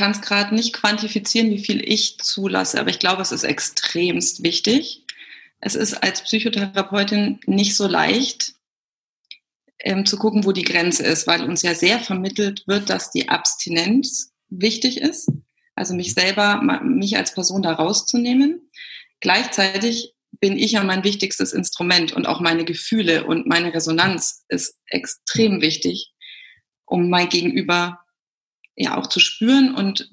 kann 0.00 0.12
es 0.12 0.22
gerade 0.22 0.54
nicht 0.54 0.72
quantifizieren, 0.72 1.50
wie 1.50 1.62
viel 1.62 1.86
ich 1.86 2.16
zulasse, 2.16 2.80
aber 2.80 2.88
ich 2.88 3.00
glaube, 3.00 3.20
es 3.20 3.32
ist 3.32 3.44
extremst 3.44 4.42
wichtig. 4.42 5.04
Es 5.60 5.74
ist 5.74 5.92
als 5.92 6.22
Psychotherapeutin 6.22 7.38
nicht 7.44 7.76
so 7.76 7.86
leicht 7.86 8.54
ähm, 9.78 10.06
zu 10.06 10.16
gucken, 10.16 10.46
wo 10.46 10.52
die 10.52 10.64
Grenze 10.64 11.02
ist, 11.02 11.26
weil 11.26 11.44
uns 11.44 11.60
ja 11.60 11.74
sehr 11.74 12.00
vermittelt 12.00 12.66
wird, 12.66 12.88
dass 12.88 13.10
die 13.10 13.28
Abstinenz 13.28 14.32
wichtig 14.48 15.02
ist. 15.02 15.30
Also 15.80 15.94
mich 15.94 16.12
selber, 16.12 16.60
mich 16.82 17.16
als 17.16 17.32
Person 17.32 17.62
da 17.62 17.72
rauszunehmen. 17.72 18.70
Gleichzeitig 19.20 20.12
bin 20.38 20.58
ich 20.58 20.72
ja 20.72 20.84
mein 20.84 21.04
wichtigstes 21.04 21.54
Instrument 21.54 22.12
und 22.12 22.26
auch 22.26 22.40
meine 22.40 22.66
Gefühle 22.66 23.24
und 23.24 23.46
meine 23.46 23.72
Resonanz 23.72 24.44
ist 24.48 24.78
extrem 24.84 25.62
wichtig, 25.62 26.12
um 26.84 27.08
mein 27.08 27.30
Gegenüber 27.30 28.00
ja 28.76 28.98
auch 28.98 29.06
zu 29.06 29.20
spüren 29.20 29.74
und, 29.74 30.10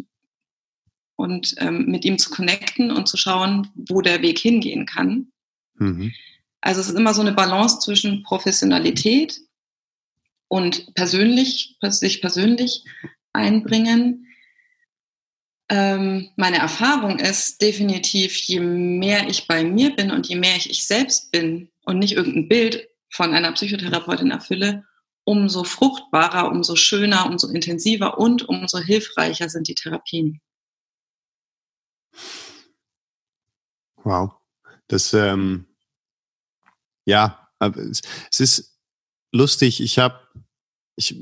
und 1.17 1.55
ähm, 1.57 1.88
mit 1.88 2.05
ihm 2.05 2.17
zu 2.17 2.29
connecten 2.29 2.89
und 2.89 3.09
zu 3.09 3.17
schauen, 3.17 3.67
wo 3.75 4.00
der 4.00 4.21
Weg 4.21 4.39
hingehen 4.39 4.86
kann. 4.86 5.33
Mhm. 5.74 6.13
Also 6.62 6.79
es 6.79 6.88
ist 6.88 6.95
immer 6.95 7.13
so 7.13 7.19
eine 7.19 7.33
Balance 7.33 7.79
zwischen 7.79 8.24
Professionalität 8.24 9.41
und 10.47 10.93
persönlich, 10.93 11.75
sich 11.81 12.21
persönlich 12.21 12.86
einbringen. 13.33 14.26
Ähm, 15.69 16.29
meine 16.38 16.57
Erfahrung 16.57 17.19
ist 17.19 17.62
definitiv, 17.62 18.36
je 18.38 18.59
mehr 18.59 19.27
ich 19.27 19.47
bei 19.47 19.63
mir 19.63 19.95
bin 19.95 20.12
und 20.12 20.27
je 20.27 20.36
mehr 20.36 20.55
ich 20.55 20.69
ich 20.69 20.88
selbst 20.88 21.31
bin 21.31 21.69
und 21.83 22.00
nicht 22.00 22.13
irgendein 22.13 22.47
Bild 22.47 22.88
von 23.09 23.33
einer 23.33 23.51
Psychotherapeutin 23.51 24.31
erfülle, 24.31 24.86
umso 25.25 25.65
fruchtbarer, 25.65 26.50
umso 26.50 26.77
schöner, 26.77 27.25
umso 27.25 27.50
intensiver 27.50 28.17
und 28.17 28.47
umso 28.47 28.79
hilfreicher 28.79 29.50
sind 29.50 29.67
die 29.67 29.75
Therapien. 29.75 30.39
Wow. 34.03 34.31
Das, 34.88 35.13
ähm, 35.13 35.65
ja, 37.05 37.50
es, 37.59 38.39
ist 38.39 38.79
lustig. 39.33 39.81
Ich 39.81 40.00
habe, 40.00 40.19
ich, 40.98 41.16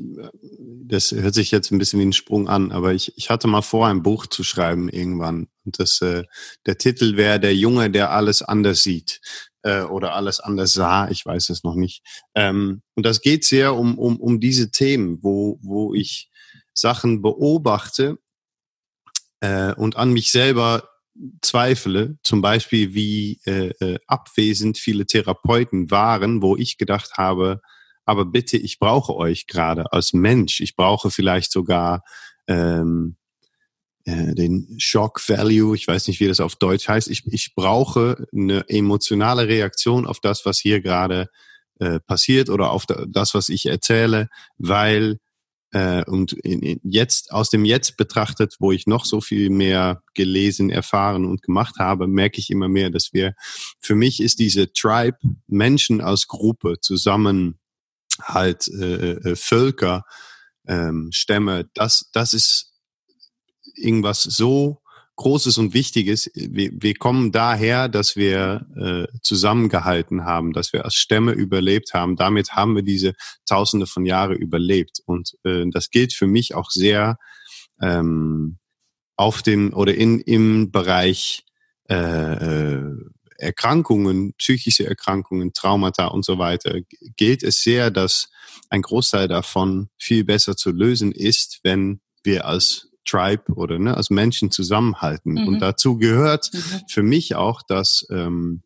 das 0.85 1.11
hört 1.11 1.33
sich 1.33 1.51
jetzt 1.51 1.69
ein 1.69 1.77
bisschen 1.77 1.99
wie 1.99 2.05
ein 2.05 2.13
Sprung 2.13 2.47
an, 2.47 2.71
aber 2.71 2.93
ich, 2.93 3.11
ich 3.17 3.29
hatte 3.29 3.47
mal 3.47 3.61
vor, 3.61 3.87
ein 3.87 4.03
Buch 4.03 4.25
zu 4.25 4.43
schreiben 4.43 4.87
irgendwann. 4.87 5.47
Und 5.65 5.79
das, 5.79 6.01
äh, 6.01 6.23
der 6.65 6.77
Titel 6.77 7.17
wäre 7.17 7.41
Der 7.41 7.53
Junge, 7.53 7.91
der 7.91 8.11
alles 8.11 8.41
anders 8.41 8.83
sieht 8.83 9.19
äh, 9.63 9.81
oder 9.81 10.15
alles 10.15 10.39
anders 10.39 10.71
sah, 10.71 11.09
ich 11.09 11.25
weiß 11.25 11.49
es 11.49 11.65
noch 11.65 11.75
nicht. 11.75 12.03
Ähm, 12.35 12.83
und 12.95 13.05
das 13.05 13.21
geht 13.21 13.43
sehr 13.43 13.75
um, 13.75 13.99
um, 13.99 14.17
um 14.21 14.39
diese 14.39 14.71
Themen, 14.71 15.19
wo, 15.21 15.59
wo 15.61 15.93
ich 15.93 16.31
Sachen 16.73 17.21
beobachte 17.21 18.17
äh, 19.41 19.73
und 19.73 19.97
an 19.97 20.13
mich 20.13 20.31
selber 20.31 20.87
zweifle, 21.41 22.17
zum 22.23 22.41
Beispiel 22.41 22.93
wie 22.93 23.41
äh, 23.45 23.71
äh, 23.79 23.99
abwesend 24.07 24.77
viele 24.77 25.05
Therapeuten 25.05 25.91
waren, 25.91 26.41
wo 26.41 26.55
ich 26.55 26.77
gedacht 26.77 27.17
habe, 27.17 27.61
aber 28.05 28.25
bitte, 28.25 28.57
ich 28.57 28.79
brauche 28.79 29.15
euch 29.15 29.47
gerade 29.47 29.91
als 29.91 30.13
Mensch. 30.13 30.61
Ich 30.61 30.75
brauche 30.75 31.09
vielleicht 31.11 31.51
sogar 31.51 32.03
ähm, 32.47 33.17
äh, 34.05 34.35
den 34.35 34.75
Shock 34.77 35.27
Value, 35.27 35.75
ich 35.75 35.87
weiß 35.87 36.07
nicht, 36.07 36.19
wie 36.19 36.27
das 36.27 36.39
auf 36.39 36.55
Deutsch 36.55 36.87
heißt. 36.87 37.09
Ich, 37.09 37.25
ich 37.27 37.53
brauche 37.55 38.27
eine 38.31 38.63
emotionale 38.69 39.47
Reaktion 39.47 40.05
auf 40.05 40.19
das, 40.19 40.45
was 40.45 40.59
hier 40.59 40.81
gerade 40.81 41.29
äh, 41.79 41.99
passiert 41.99 42.49
oder 42.49 42.71
auf 42.71 42.85
das, 42.85 43.33
was 43.33 43.49
ich 43.49 43.65
erzähle, 43.65 44.29
weil 44.57 45.17
äh, 45.71 46.05
und 46.05 46.33
in, 46.33 46.61
in 46.61 46.79
jetzt 46.83 47.31
aus 47.31 47.49
dem 47.49 47.65
Jetzt 47.65 47.97
betrachtet, 47.97 48.55
wo 48.59 48.71
ich 48.71 48.85
noch 48.85 49.05
so 49.05 49.21
viel 49.21 49.49
mehr 49.49 50.03
gelesen, 50.13 50.69
erfahren 50.69 51.25
und 51.25 51.41
gemacht 51.41 51.77
habe, 51.79 52.07
merke 52.07 52.39
ich 52.39 52.49
immer 52.49 52.69
mehr, 52.69 52.91
dass 52.91 53.11
wir 53.11 53.33
für 53.79 53.95
mich 53.95 54.21
ist 54.21 54.39
diese 54.39 54.71
Tribe 54.71 55.17
Menschen 55.47 55.99
als 55.99 56.27
Gruppe 56.27 56.75
zusammen 56.79 57.59
halt 58.21 58.67
äh, 58.67 59.13
äh, 59.13 59.35
Völker 59.35 60.05
ähm, 60.67 61.09
Stämme, 61.11 61.69
das 61.73 62.09
das 62.13 62.33
ist 62.33 62.73
irgendwas 63.75 64.23
so 64.23 64.81
Großes 65.17 65.57
und 65.57 65.73
Wichtiges. 65.73 66.29
Wir, 66.35 66.71
wir 66.73 66.93
kommen 66.95 67.31
daher, 67.31 67.87
dass 67.87 68.17
wir 68.17 68.67
äh, 68.75 69.17
zusammengehalten 69.21 70.25
haben, 70.25 70.51
dass 70.51 70.73
wir 70.73 70.83
als 70.83 70.95
Stämme 70.95 71.31
überlebt 71.31 71.93
haben. 71.93 72.17
Damit 72.17 72.51
haben 72.51 72.75
wir 72.75 72.83
diese 72.83 73.13
Tausende 73.45 73.87
von 73.87 74.05
Jahren 74.05 74.35
überlebt. 74.35 74.99
Und 75.05 75.37
äh, 75.43 75.65
das 75.71 75.89
gilt 75.89 76.11
für 76.13 76.27
mich 76.27 76.53
auch 76.53 76.69
sehr 76.69 77.17
ähm, 77.81 78.57
auf 79.15 79.41
dem 79.41 79.73
oder 79.73 79.95
in 79.95 80.19
im 80.19 80.71
Bereich 80.71 81.45
äh, 81.89 81.95
äh 81.95 82.91
Erkrankungen, 83.37 84.33
psychische 84.37 84.85
Erkrankungen, 84.85 85.53
Traumata 85.53 86.07
und 86.07 86.25
so 86.25 86.37
weiter, 86.37 86.79
gilt 87.17 87.43
es 87.43 87.61
sehr, 87.61 87.91
dass 87.91 88.29
ein 88.69 88.81
Großteil 88.81 89.27
davon 89.27 89.89
viel 89.97 90.23
besser 90.23 90.55
zu 90.55 90.71
lösen 90.71 91.11
ist, 91.11 91.59
wenn 91.63 92.01
wir 92.23 92.45
als 92.45 92.89
Tribe 93.05 93.53
oder 93.53 93.77
ne, 93.79 93.95
als 93.95 94.09
Menschen 94.09 94.51
zusammenhalten. 94.51 95.33
Mhm. 95.33 95.47
Und 95.47 95.59
dazu 95.59 95.97
gehört 95.97 96.49
mhm. 96.53 96.59
für 96.89 97.03
mich 97.03 97.35
auch, 97.35 97.61
dass 97.61 98.05
ähm, 98.09 98.63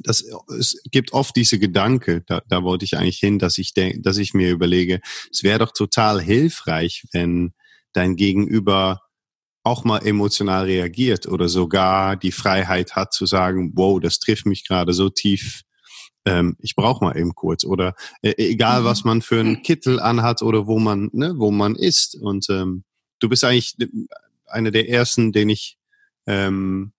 das, 0.00 0.24
es 0.58 0.82
gibt 0.90 1.12
oft 1.12 1.36
diese 1.36 1.58
Gedanke, 1.58 2.22
da, 2.26 2.42
da 2.48 2.62
wollte 2.62 2.84
ich 2.84 2.96
eigentlich 2.96 3.18
hin, 3.18 3.38
dass 3.38 3.58
ich 3.58 3.74
denke, 3.74 4.00
dass 4.00 4.18
ich 4.18 4.34
mir 4.34 4.50
überlege, 4.50 5.00
es 5.32 5.42
wäre 5.42 5.60
doch 5.60 5.72
total 5.72 6.20
hilfreich, 6.20 7.04
wenn 7.12 7.54
dein 7.92 8.16
Gegenüber 8.16 9.02
auch 9.64 9.84
mal 9.84 9.98
emotional 10.06 10.64
reagiert 10.64 11.26
oder 11.26 11.48
sogar 11.48 12.16
die 12.16 12.32
Freiheit 12.32 12.94
hat 12.96 13.12
zu 13.12 13.26
sagen, 13.26 13.72
wow, 13.74 13.98
das 13.98 14.18
trifft 14.18 14.46
mich 14.46 14.66
gerade 14.66 14.92
so 14.92 15.08
tief, 15.08 15.62
ähm, 16.26 16.56
ich 16.60 16.76
brauche 16.76 17.04
mal 17.04 17.16
eben 17.16 17.34
kurz. 17.34 17.64
Oder 17.64 17.94
äh, 18.22 18.34
egal 18.36 18.82
mhm. 18.82 18.84
was 18.84 19.04
man 19.04 19.22
für 19.22 19.40
einen 19.40 19.62
Kittel 19.62 20.00
anhat 20.00 20.42
oder 20.42 20.66
wo 20.66 20.78
man, 20.78 21.10
ne, 21.12 21.34
wo 21.36 21.50
man 21.50 21.76
ist. 21.76 22.14
Und 22.14 22.48
ähm, 22.50 22.84
du 23.18 23.28
bist 23.28 23.44
eigentlich 23.44 23.76
einer 24.46 24.70
der 24.70 24.88
ersten, 24.88 25.32
den 25.32 25.48
ich 25.48 25.78
ähm, 26.26 26.92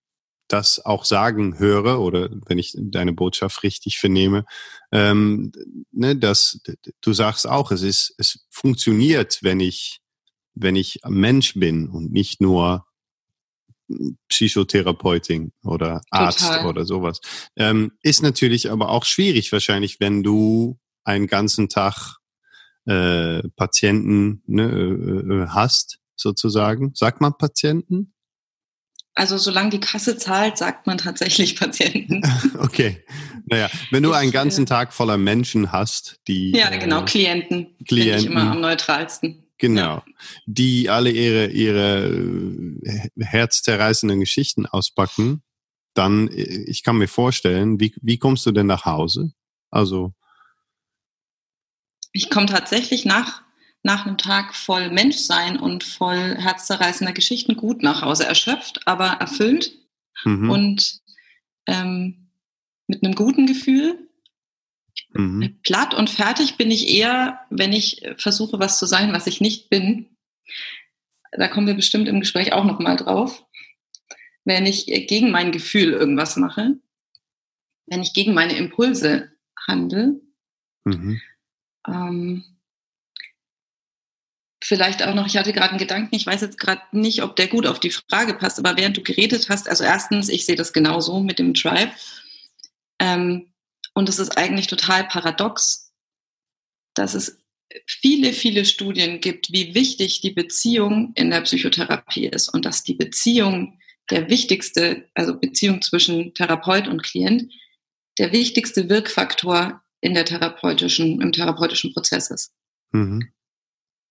das 0.48 0.84
auch 0.86 1.06
sagen 1.06 1.58
höre 1.58 2.00
oder 2.00 2.30
wenn 2.46 2.60
ich 2.60 2.76
deine 2.78 3.14
Botschaft 3.14 3.64
richtig 3.64 3.98
vernehme, 3.98 4.46
ähm, 4.92 5.52
ne, 5.92 6.16
dass 6.16 6.62
du 7.02 7.14
sagst 7.14 7.48
auch, 7.48 7.72
es 7.72 7.82
ist, 7.82 8.14
es 8.18 8.46
funktioniert, 8.50 9.40
wenn 9.42 9.60
ich, 9.60 10.02
wenn 10.56 10.76
ich 10.76 11.02
Mensch 11.08 11.54
bin 11.54 11.90
und 11.90 12.12
nicht 12.12 12.42
nur 12.42 12.86
Psychotherapeutin 14.30 15.52
oder 15.64 16.02
Arzt 16.10 16.40
Total. 16.40 16.66
oder 16.66 16.86
sowas. 16.86 17.22
Ähm, 17.56 17.92
ist 18.02 18.24
natürlich 18.24 18.72
aber 18.72 18.90
auch 18.90 19.06
schwierig 19.06 19.52
wahrscheinlich, 19.52 20.00
wenn 20.00 20.24
du 20.24 20.80
einen 21.04 21.28
ganzen 21.28 21.70
Tag 21.70 22.18
äh, 22.86 23.44
Patienten 23.56 24.42
ne, 24.48 24.64
äh, 24.64 25.44
äh 25.44 25.48
hast, 25.50 26.00
sozusagen. 26.16 26.92
Sagt 26.96 27.22
man 27.22 27.38
Patienten? 27.38 28.14
Also 29.14 29.38
solange 29.38 29.70
die 29.70 29.80
Kasse 29.80 30.18
zahlt, 30.18 30.58
sagt 30.58 30.88
man 30.88 30.98
tatsächlich 30.98 31.56
Patienten. 31.60 32.22
okay. 32.60 33.04
Naja, 33.46 33.70
wenn 33.92 34.04
du 34.04 34.14
einen 34.14 34.32
ganzen 34.32 34.64
äh, 34.64 34.68
Tag 34.68 34.94
voller 34.94 35.18
Menschen 35.18 35.72
hast, 35.72 36.20
die. 36.28 36.52
Ja, 36.52 36.70
genau, 36.76 37.02
äh, 37.02 37.06
Klienten. 37.06 37.76
Klienten. 37.88 38.20
Ich 38.20 38.26
immer 38.26 38.52
am 38.52 38.62
neutralsten. 38.62 39.45
Genau. 39.58 40.04
Die 40.46 40.90
alle 40.90 41.12
ihre, 41.12 41.48
ihre 41.48 42.08
äh, 42.08 43.10
herzzerreißenden 43.20 44.20
Geschichten 44.20 44.66
auspacken, 44.66 45.44
dann, 45.94 46.28
äh, 46.28 46.66
ich 46.68 46.84
kann 46.84 46.98
mir 46.98 47.08
vorstellen, 47.08 47.80
wie, 47.80 47.94
wie 48.02 48.18
kommst 48.18 48.46
du 48.46 48.52
denn 48.52 48.68
nach 48.68 48.86
Hause? 48.86 49.32
Also. 49.72 50.14
Ich 52.12 52.30
komme 52.30 52.48
tatsächlich 52.48 53.06
nach 53.06 53.46
nach 53.86 54.08
einem 54.08 54.18
Tag 54.18 54.56
voll 54.56 54.90
Menschsein 54.90 55.60
und 55.60 55.84
voll 55.84 56.36
herzzerreißender 56.40 57.14
Geschichten 57.14 57.56
gut 57.56 57.84
nach 57.84 58.02
Hause, 58.02 58.26
erschöpft, 58.26 58.88
aber 58.88 59.06
erfüllt 59.06 59.74
mhm. 60.24 60.50
und 60.50 61.02
ähm, 61.68 62.32
mit 62.88 63.04
einem 63.04 63.14
guten 63.14 63.46
Gefühl. 63.46 64.10
Mhm. 65.16 65.60
Platt 65.64 65.94
und 65.94 66.10
fertig 66.10 66.58
bin 66.58 66.70
ich 66.72 66.90
eher, 66.90 67.40
wenn 67.50 67.72
ich 67.72 68.02
versuche, 68.18 68.60
was 68.60 68.78
zu 68.78 68.86
sein, 68.86 69.14
was 69.14 69.28
ich 69.28 69.40
nicht 69.40 69.70
bin. 69.70 70.18
Da 71.32 71.48
kommen 71.48 71.68
wir 71.68 71.74
bestimmt 71.74 72.10
im 72.10 72.20
Gespräch 72.20 72.52
auch 72.52 72.66
nochmal 72.66 72.98
drauf. 72.98 73.46
Wenn 74.44 74.66
ich 74.66 74.86
gegen 74.86 75.32
mein 75.32 75.52
Gefühl 75.52 75.94
irgendwas 75.94 76.36
mache, 76.36 76.78
wenn 77.88 78.02
ich 78.02 78.14
gegen 78.14 78.34
meine 78.34 78.58
Impulse 78.58 79.32
handle, 79.68 80.20
mhm. 80.84 81.22
ähm, 81.88 82.44
vielleicht 84.62 85.02
auch 85.02 85.16
noch, 85.16 85.28
ich 85.28 85.38
hatte 85.38 85.54
gerade 85.54 85.70
einen 85.70 85.80
Gedanken, 85.80 86.14
ich 86.16 86.26
weiß 86.26 86.42
jetzt 86.42 86.60
gerade 86.60 86.82
nicht, 86.92 87.24
ob 87.24 87.38
der 87.38 87.48
gut 87.48 87.66
auf 87.68 87.80
die 87.80 87.92
Frage 87.92 88.34
passt, 88.34 88.60
aber 88.60 88.78
während 88.78 88.98
du 88.98 89.02
geredet 89.02 89.48
hast, 89.50 89.70
also 89.70 89.84
erstens, 89.84 90.28
ich 90.28 90.46
sehe 90.46 90.56
das 90.56 90.74
genauso 90.74 91.22
mit 91.22 91.40
dem 91.40 91.54
Tribe. 91.54 91.92
Ähm, 93.00 93.54
und 93.96 94.10
es 94.10 94.20
ist 94.20 94.38
eigentlich 94.38 94.68
total 94.68 95.06
paradox, 95.08 95.92
dass 96.94 97.16
es 97.16 97.40
viele, 97.88 98.34
viele 98.34 98.66
Studien 98.66 99.22
gibt, 99.22 99.52
wie 99.52 99.74
wichtig 99.74 100.22
die 100.22 100.32
Beziehung 100.32 101.14
in 101.16 101.32
der 101.32 101.42
Psychotherapie 101.42 102.28
ist 102.28 102.50
und 102.50 102.66
dass 102.66 102.84
die 102.84 102.94
Beziehung 102.94 103.80
der 104.12 104.30
wichtigste, 104.30 105.10
also 105.16 105.40
Beziehung 105.40 105.82
zwischen 105.82 106.34
Therapeut 106.34 106.88
und 106.88 107.04
Klient, 107.04 107.52
der 108.20 108.32
wichtigste 108.32 108.88
Wirkfaktor 108.88 109.82
in 110.02 110.14
der 110.14 110.26
therapeutischen, 110.26 111.22
im 111.22 111.32
therapeutischen 111.32 111.94
Prozess 111.94 112.30
ist. 112.30 112.54
Mhm. 112.92 113.32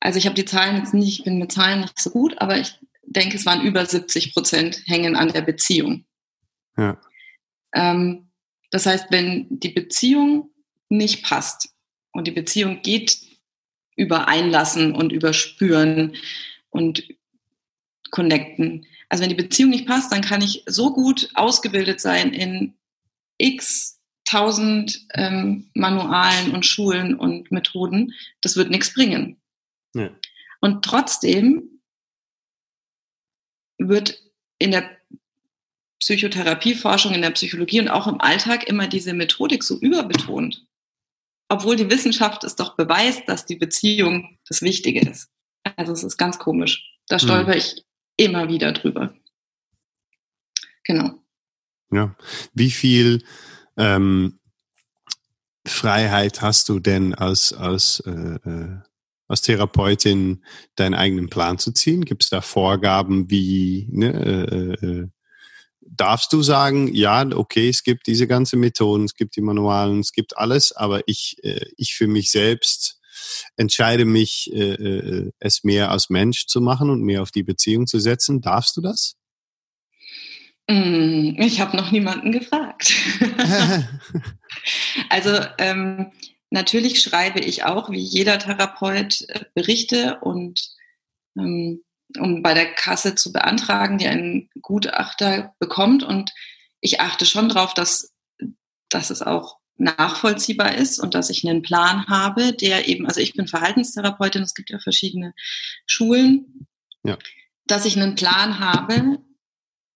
Also 0.01 0.19
ich 0.19 0.27
habe 0.27 0.35
die 0.35 0.45
Zahlen 0.45 0.77
jetzt 0.77 0.93
nicht, 0.93 1.21
ich 1.21 1.25
bin 1.25 1.39
mit 1.39 1.53
Zahlen 1.53 1.83
nicht 1.83 1.99
so 1.99 2.11
gut, 2.11 2.37
aber 2.39 2.59
ich 2.59 2.75
denke, 3.03 3.37
es 3.37 3.47
waren 3.47 3.63
über 3.63 3.87
70 3.87 4.35
Prozent 4.35 4.83
hängen 4.87 5.15
an 5.15 5.29
der 5.29 5.43
Beziehung. 5.43 6.05
Ja. 6.77 7.01
Ähm, 7.75 8.31
das 8.75 8.87
heißt, 8.87 9.07
wenn 9.11 9.47
die 9.51 9.69
Beziehung 9.69 10.51
nicht 10.89 11.23
passt 11.23 11.73
und 12.11 12.27
die 12.27 12.33
Beziehung 12.33 12.83
geht 12.83 13.21
über 13.95 14.27
Einlassen 14.27 14.97
und 14.97 15.13
über 15.13 15.33
Spüren 15.33 16.17
und 16.71 17.07
Connecten. 18.11 18.85
Also 19.09 19.23
wenn 19.23 19.29
die 19.29 19.41
Beziehung 19.41 19.71
nicht 19.71 19.87
passt, 19.87 20.11
dann 20.11 20.23
kann 20.23 20.43
ich 20.43 20.65
so 20.67 20.93
gut 20.93 21.31
ausgebildet 21.35 22.01
sein 22.01 22.33
in 22.33 22.75
x 23.39 24.01
tausend 24.25 25.07
ähm, 25.15 25.71
Manualen 25.75 26.53
und 26.53 26.67
Schulen 26.67 27.15
und 27.15 27.53
Methoden. 27.53 28.13
Das 28.41 28.57
wird 28.57 28.71
nichts 28.71 28.93
bringen. 28.93 29.41
Ja. 29.95 30.11
Und 30.61 30.85
trotzdem 30.85 31.81
wird 33.79 34.21
in 34.59 34.73
der 34.73 34.99
Psychotherapieforschung, 36.05 37.15
in 37.15 37.23
der 37.23 37.31
Psychologie 37.31 37.81
und 37.81 37.89
auch 37.89 38.07
im 38.07 38.21
Alltag 38.21 38.69
immer 38.69 38.87
diese 38.87 39.15
Methodik 39.15 39.65
so 39.65 39.79
überbetont. 39.79 40.67
Obwohl 41.49 41.77
die 41.77 41.91
Wissenschaft 41.91 42.45
es 42.45 42.57
doch 42.57 42.77
beweist, 42.77 43.23
dass 43.27 43.47
die 43.47 43.57
Beziehung 43.57 44.37
das 44.47 44.61
Wichtige 44.61 45.01
ist. 45.01 45.31
Also 45.77 45.93
es 45.93 46.05
ist 46.05 46.19
ganz 46.19 46.39
komisch. 46.39 46.85
Da 47.09 47.17
hm. 47.17 47.27
stolper 47.27 47.53
hm. 47.53 47.59
ich 47.59 47.85
immer 48.19 48.49
wieder 48.49 48.73
drüber. 48.73 49.15
Genau. 50.85 51.15
Ja. 51.91 52.15
Wie 52.53 52.71
viel 52.71 53.25
ähm, 53.79 54.39
Freiheit 55.67 56.43
hast 56.43 56.69
du 56.69 56.81
denn 56.81 57.15
als, 57.15 57.55
als 57.55 58.01
äh, 58.01 58.11
äh 58.45 58.79
als 59.27 59.41
Therapeutin 59.41 60.45
deinen 60.77 60.93
eigenen 60.93 61.31
Plan 61.31 61.59
zu 61.59 61.73
ziehen? 61.73 62.05
Gibt 62.05 62.25
es 62.25 62.29
da 62.29 62.43
Vorgaben 62.43 63.31
wie, 63.31 63.89
ne, 63.91 64.13
äh, 64.13 64.87
äh, 64.87 65.09
darfst 65.87 66.33
du 66.33 66.43
sagen, 66.43 66.93
ja, 66.95 67.27
okay, 67.35 67.69
es 67.69 67.83
gibt 67.83 68.07
diese 68.07 68.27
ganzen 68.27 68.61
Methoden, 68.61 69.05
es 69.05 69.15
gibt 69.15 69.37
die 69.37 69.41
Manualen, 69.41 70.01
es 70.01 70.13
gibt 70.13 70.37
alles, 70.37 70.73
aber 70.73 71.03
ich, 71.07 71.37
äh, 71.43 71.67
ich 71.77 71.95
für 71.95 72.07
mich 72.07 72.31
selbst 72.31 73.01
entscheide 73.57 74.05
mich, 74.05 74.51
äh, 74.53 74.75
äh, 74.75 75.31
es 75.39 75.65
mehr 75.65 75.91
als 75.91 76.11
Mensch 76.11 76.47
zu 76.47 76.61
machen 76.61 76.91
und 76.91 77.03
mehr 77.03 77.23
auf 77.23 77.31
die 77.31 77.43
Beziehung 77.43 77.87
zu 77.87 77.99
setzen. 77.99 78.41
Darfst 78.41 78.77
du 78.77 78.81
das? 78.81 79.17
Mm, 80.69 81.37
ich 81.39 81.61
habe 81.61 81.77
noch 81.77 81.91
niemanden 81.91 82.33
gefragt. 82.33 82.93
also 85.11 85.39
ähm, 85.59 86.11
Natürlich 86.55 87.03
schreibe 87.03 87.41
ich 87.41 87.65
auch, 87.65 87.91
wie 87.91 87.99
jeder 87.99 88.39
Therapeut, 88.39 89.23
äh, 89.29 89.41
Berichte 89.55 90.21
und 90.21 90.71
ähm, 91.37 91.83
um 92.19 92.43
bei 92.43 92.55
der 92.55 92.73
Kasse 92.75 93.15
zu 93.15 93.33
beantragen, 93.33 93.99
die 93.99 94.07
einen 94.07 94.49
Gutachter 94.61 95.55
bekommt. 95.59 96.03
Und 96.03 96.33
ich 96.81 97.01
achte 97.01 97.27
schon 97.27 97.49
darauf, 97.49 97.75
dass, 97.75 98.15
dass 98.89 99.11
es 99.11 99.23
auch 99.23 99.59
nachvollziehbar 99.77 100.75
ist 100.75 101.01
und 101.01 101.15
dass 101.15 101.31
ich 101.31 101.47
einen 101.47 101.63
Plan 101.63 102.07
habe, 102.07 102.53
der 102.53 102.89
eben, 102.89 103.07
also 103.07 103.21
ich 103.21 103.35
bin 103.35 103.49
Verhaltenstherapeutin, 103.49 104.43
es 104.43 104.55
gibt 104.55 104.71
ja 104.71 104.79
verschiedene 104.79 105.35
Schulen, 105.87 106.69
ja. 107.03 107.19
dass 107.67 107.85
ich 107.85 107.97
einen 107.97 108.15
Plan 108.15 108.61
habe, 108.61 109.19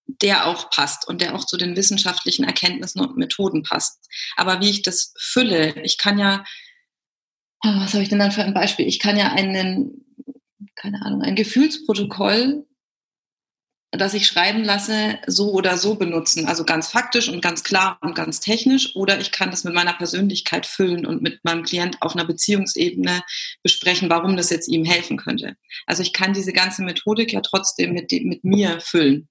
der 0.06 0.46
auch 0.46 0.70
passt 0.70 1.06
und 1.06 1.20
der 1.20 1.34
auch 1.34 1.44
zu 1.44 1.56
den 1.56 1.76
wissenschaftlichen 1.76 2.44
Erkenntnissen 2.44 3.00
und 3.00 3.16
Methoden 3.16 3.62
passt. 3.62 4.08
Aber 4.36 4.60
wie 4.60 4.70
ich 4.70 4.82
das 4.82 5.12
fülle, 5.18 5.80
ich 5.82 5.98
kann 5.98 6.18
ja, 6.18 6.44
was 7.62 7.92
habe 7.92 8.02
ich 8.02 8.08
denn 8.08 8.18
dann 8.18 8.32
für 8.32 8.42
ein 8.42 8.54
Beispiel? 8.54 8.86
Ich 8.86 8.98
kann 8.98 9.16
ja 9.16 9.32
einen, 9.32 10.07
keine 10.74 11.02
Ahnung, 11.02 11.22
ein 11.22 11.36
Gefühlsprotokoll, 11.36 12.64
das 13.90 14.12
ich 14.12 14.26
schreiben 14.26 14.64
lasse, 14.64 15.18
so 15.26 15.52
oder 15.52 15.78
so 15.78 15.94
benutzen. 15.94 16.46
Also 16.46 16.64
ganz 16.64 16.88
faktisch 16.88 17.28
und 17.28 17.40
ganz 17.40 17.64
klar 17.64 17.98
und 18.02 18.14
ganz 18.14 18.40
technisch. 18.40 18.94
Oder 18.94 19.18
ich 19.18 19.32
kann 19.32 19.50
das 19.50 19.64
mit 19.64 19.72
meiner 19.72 19.94
Persönlichkeit 19.94 20.66
füllen 20.66 21.06
und 21.06 21.22
mit 21.22 21.42
meinem 21.42 21.62
Klient 21.62 21.96
auf 22.02 22.14
einer 22.14 22.26
Beziehungsebene 22.26 23.22
besprechen, 23.62 24.10
warum 24.10 24.36
das 24.36 24.50
jetzt 24.50 24.68
ihm 24.68 24.84
helfen 24.84 25.16
könnte. 25.16 25.56
Also 25.86 26.02
ich 26.02 26.12
kann 26.12 26.34
diese 26.34 26.52
ganze 26.52 26.82
Methodik 26.82 27.32
ja 27.32 27.40
trotzdem 27.40 27.94
mit, 27.94 28.12
mit 28.12 28.44
mir 28.44 28.80
füllen. 28.80 29.28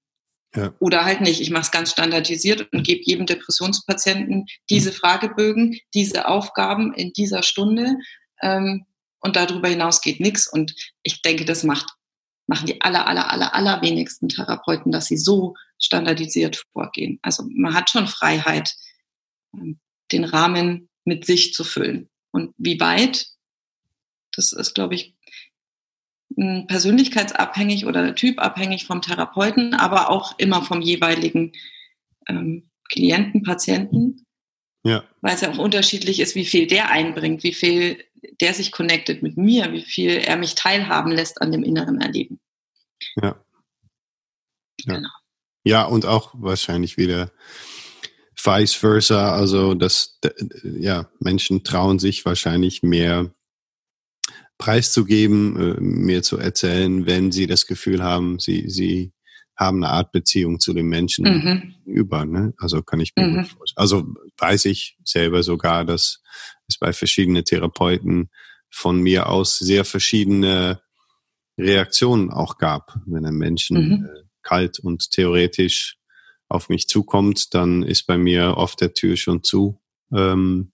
Ja. 0.56 0.74
Oder 0.80 1.04
halt 1.04 1.20
nicht. 1.20 1.40
Ich 1.40 1.50
mache 1.50 1.62
es 1.62 1.70
ganz 1.70 1.92
standardisiert 1.92 2.72
und 2.72 2.82
gebe 2.82 3.02
jedem 3.04 3.26
Depressionspatienten 3.26 4.46
diese 4.70 4.92
Fragebögen, 4.92 5.78
diese 5.94 6.26
Aufgaben 6.26 6.94
in 6.94 7.12
dieser 7.12 7.42
Stunde. 7.42 7.96
Ähm, 8.42 8.86
und 9.20 9.36
darüber 9.36 9.68
hinaus 9.68 10.00
geht 10.00 10.20
nichts. 10.20 10.50
Und 10.50 10.74
ich 11.02 11.22
denke, 11.22 11.44
das 11.44 11.64
macht, 11.64 11.86
machen 12.46 12.66
die 12.66 12.80
aller, 12.80 13.06
aller, 13.06 13.30
aller, 13.30 13.54
aller 13.54 13.82
wenigsten 13.82 14.28
Therapeuten, 14.28 14.92
dass 14.92 15.06
sie 15.06 15.18
so 15.18 15.54
standardisiert 15.78 16.64
vorgehen. 16.72 17.18
Also 17.22 17.44
man 17.50 17.74
hat 17.74 17.90
schon 17.90 18.06
Freiheit, 18.06 18.74
ähm, 19.54 19.78
den 20.12 20.24
Rahmen 20.24 20.88
mit 21.04 21.26
sich 21.26 21.52
zu 21.52 21.64
füllen. 21.64 22.08
Und 22.30 22.54
wie 22.56 22.80
weit, 22.80 23.26
das 24.32 24.52
ist, 24.52 24.74
glaube 24.74 24.94
ich, 24.94 25.14
persönlichkeitsabhängig 26.36 27.86
oder 27.86 28.14
typabhängig 28.14 28.86
vom 28.86 29.02
Therapeuten, 29.02 29.74
aber 29.74 30.10
auch 30.10 30.38
immer 30.38 30.62
vom 30.62 30.80
jeweiligen 30.80 31.52
ähm, 32.28 32.70
Klienten, 32.90 33.42
Patienten. 33.42 34.24
Ja. 34.84 35.04
Weil 35.20 35.34
es 35.34 35.40
ja 35.40 35.50
auch 35.50 35.58
unterschiedlich 35.58 36.20
ist, 36.20 36.34
wie 36.34 36.44
viel 36.44 36.66
der 36.66 36.90
einbringt, 36.90 37.42
wie 37.42 37.52
viel 37.52 38.04
der 38.40 38.54
sich 38.54 38.72
connectet 38.72 39.22
mit 39.22 39.36
mir, 39.36 39.72
wie 39.72 39.82
viel 39.82 40.10
er 40.10 40.36
mich 40.36 40.54
teilhaben 40.54 41.12
lässt 41.12 41.40
an 41.40 41.52
dem 41.52 41.62
inneren 41.62 42.00
Erleben. 42.00 42.40
Ja. 43.16 43.42
Ja, 44.84 44.94
genau. 44.94 45.08
ja 45.64 45.84
und 45.84 46.06
auch 46.06 46.34
wahrscheinlich 46.34 46.96
wieder 46.96 47.30
vice 48.36 48.74
versa, 48.74 49.34
also 49.34 49.74
dass 49.74 50.18
ja, 50.62 51.10
Menschen 51.18 51.64
trauen 51.64 51.98
sich 51.98 52.24
wahrscheinlich 52.24 52.82
mehr 52.82 53.30
preiszugeben, 54.58 55.76
äh, 55.76 55.80
mir 55.80 56.22
zu 56.22 56.36
erzählen, 56.38 57.06
wenn 57.06 57.32
sie 57.32 57.46
das 57.46 57.66
Gefühl 57.66 58.02
haben, 58.02 58.38
sie, 58.38 58.68
sie 58.68 59.12
haben 59.56 59.82
eine 59.82 59.92
Art 59.92 60.12
Beziehung 60.12 60.60
zu 60.60 60.72
den 60.72 60.86
Menschen 60.86 61.24
mhm. 61.24 61.74
über. 61.84 62.24
Ne? 62.24 62.54
Also 62.58 62.82
kann 62.82 63.00
ich 63.00 63.12
mir 63.16 63.26
mhm. 63.26 63.36
gut 63.36 63.48
vorstellen. 63.48 63.82
Also 63.82 64.14
weiß 64.38 64.66
ich 64.66 64.96
selber 65.04 65.42
sogar, 65.42 65.84
dass 65.84 66.22
es 66.68 66.78
bei 66.78 66.92
verschiedenen 66.92 67.44
Therapeuten 67.44 68.30
von 68.70 69.00
mir 69.00 69.28
aus 69.28 69.58
sehr 69.58 69.84
verschiedene 69.84 70.80
Reaktionen 71.58 72.30
auch 72.30 72.58
gab. 72.58 72.98
Wenn 73.06 73.26
ein 73.26 73.34
Menschen 73.34 73.76
mhm. 73.76 74.04
äh, 74.04 74.22
kalt 74.42 74.78
und 74.78 75.10
theoretisch 75.10 75.96
auf 76.48 76.68
mich 76.68 76.88
zukommt, 76.88 77.54
dann 77.54 77.82
ist 77.82 78.06
bei 78.06 78.16
mir 78.16 78.56
oft 78.56 78.80
der 78.80 78.94
Tür 78.94 79.16
schon 79.16 79.42
zu. 79.42 79.80
Ähm, 80.12 80.72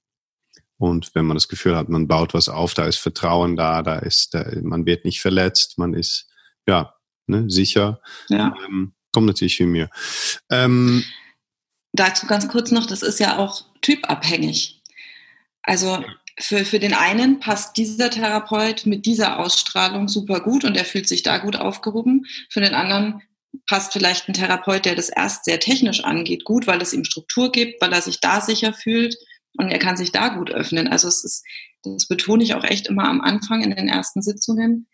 und 0.77 1.15
wenn 1.15 1.25
man 1.25 1.37
das 1.37 1.49
Gefühl 1.49 1.77
hat, 1.77 1.89
man 1.89 2.09
baut 2.09 2.35
was 2.35 2.49
auf, 2.49 2.75
da 2.75 2.85
ist 2.85 2.99
Vertrauen 2.99 3.57
da, 3.57 3.83
da 3.83 3.99
ist, 3.99 4.35
da, 4.35 4.45
man 4.63 4.87
wird 4.87 5.05
nicht 5.05 5.21
verletzt, 5.21 5.79
man 5.79 5.95
ist 5.95 6.29
ja 6.67 6.95
ne, 7.27 7.49
sicher, 7.49 8.01
ja. 8.29 8.55
Ähm, 8.67 8.95
kommt 9.13 9.27
natürlich 9.27 9.57
viel 9.57 9.67
mehr. 9.67 9.91
Ähm, 10.51 11.05
Dazu 11.93 12.27
ganz 12.27 12.49
kurz 12.49 12.73
noch, 12.73 12.87
das 12.87 13.03
ist 13.03 13.21
ja 13.21 13.39
auch 13.39 13.65
typabhängig. 13.81 14.83
Also 15.65 16.05
für, 16.39 16.65
für 16.65 16.79
den 16.79 16.95
einen 16.95 17.41
passt 17.41 17.77
dieser 17.77 18.11
Therapeut 18.11 18.87
mit 18.87 19.07
dieser 19.07 19.39
Ausstrahlung 19.39 20.09
super 20.09 20.41
gut 20.41 20.65
und 20.65 20.77
er 20.77 20.85
fühlt 20.85 21.09
sich 21.09 21.23
da 21.23 21.39
gut 21.39 21.57
aufgehoben. 21.57 22.25
Für 22.51 22.61
den 22.61 22.75
anderen 22.75 23.23
passt 23.69 23.93
vielleicht 23.93 24.29
ein 24.29 24.35
Therapeut, 24.35 24.85
der 24.85 24.95
das 24.95 25.09
erst 25.09 25.45
sehr 25.45 25.61
technisch 25.61 26.05
angeht, 26.05 26.45
gut, 26.45 26.67
weil 26.67 26.83
es 26.83 26.93
ihm 26.93 27.05
Struktur 27.05 27.53
gibt, 27.53 27.81
weil 27.81 27.93
er 27.93 28.03
sich 28.03 28.21
da 28.21 28.41
sicher 28.41 28.73
fühlt 28.73 29.17
und 29.57 29.71
er 29.71 29.79
kann 29.79 29.97
sich 29.97 30.13
da 30.13 30.29
gut 30.29 30.51
öffnen. 30.51 30.89
Also 30.89 31.09
es 31.09 31.25
ist, 31.25 31.45
das 31.83 32.07
betone 32.07 32.43
ich 32.43 32.55
auch 32.55 32.65
echt 32.65 32.89
immer 32.89 33.05
am 33.05 33.21
Anfang 33.21 33.63
in 33.63 33.75
den 33.75 33.89
ersten 33.89 34.23
Sitzungen, 34.23 34.89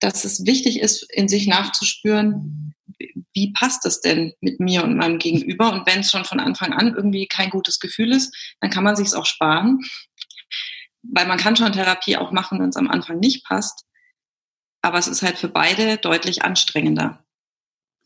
dass 0.00 0.24
es 0.24 0.44
wichtig 0.44 0.80
ist, 0.80 1.10
in 1.12 1.28
sich 1.28 1.46
nachzuspüren, 1.46 2.74
wie 3.34 3.52
passt 3.52 3.84
das 3.84 4.00
denn 4.00 4.32
mit 4.40 4.60
mir 4.60 4.84
und 4.84 4.96
meinem 4.96 5.18
Gegenüber? 5.18 5.72
Und 5.72 5.86
wenn 5.86 6.00
es 6.00 6.10
schon 6.10 6.24
von 6.24 6.40
Anfang 6.40 6.72
an 6.72 6.94
irgendwie 6.94 7.26
kein 7.26 7.50
gutes 7.50 7.78
Gefühl 7.78 8.12
ist, 8.12 8.34
dann 8.60 8.70
kann 8.70 8.84
man 8.84 8.96
sich 8.96 9.08
es 9.08 9.14
auch 9.14 9.26
sparen, 9.26 9.80
weil 11.02 11.26
man 11.26 11.38
kann 11.38 11.56
schon 11.56 11.72
Therapie 11.72 12.16
auch 12.16 12.32
machen, 12.32 12.60
wenn 12.60 12.70
es 12.70 12.76
am 12.76 12.88
Anfang 12.88 13.18
nicht 13.18 13.44
passt. 13.44 13.84
Aber 14.82 14.98
es 14.98 15.08
ist 15.08 15.22
halt 15.22 15.38
für 15.38 15.48
beide 15.48 15.98
deutlich 15.98 16.42
anstrengender. 16.42 17.24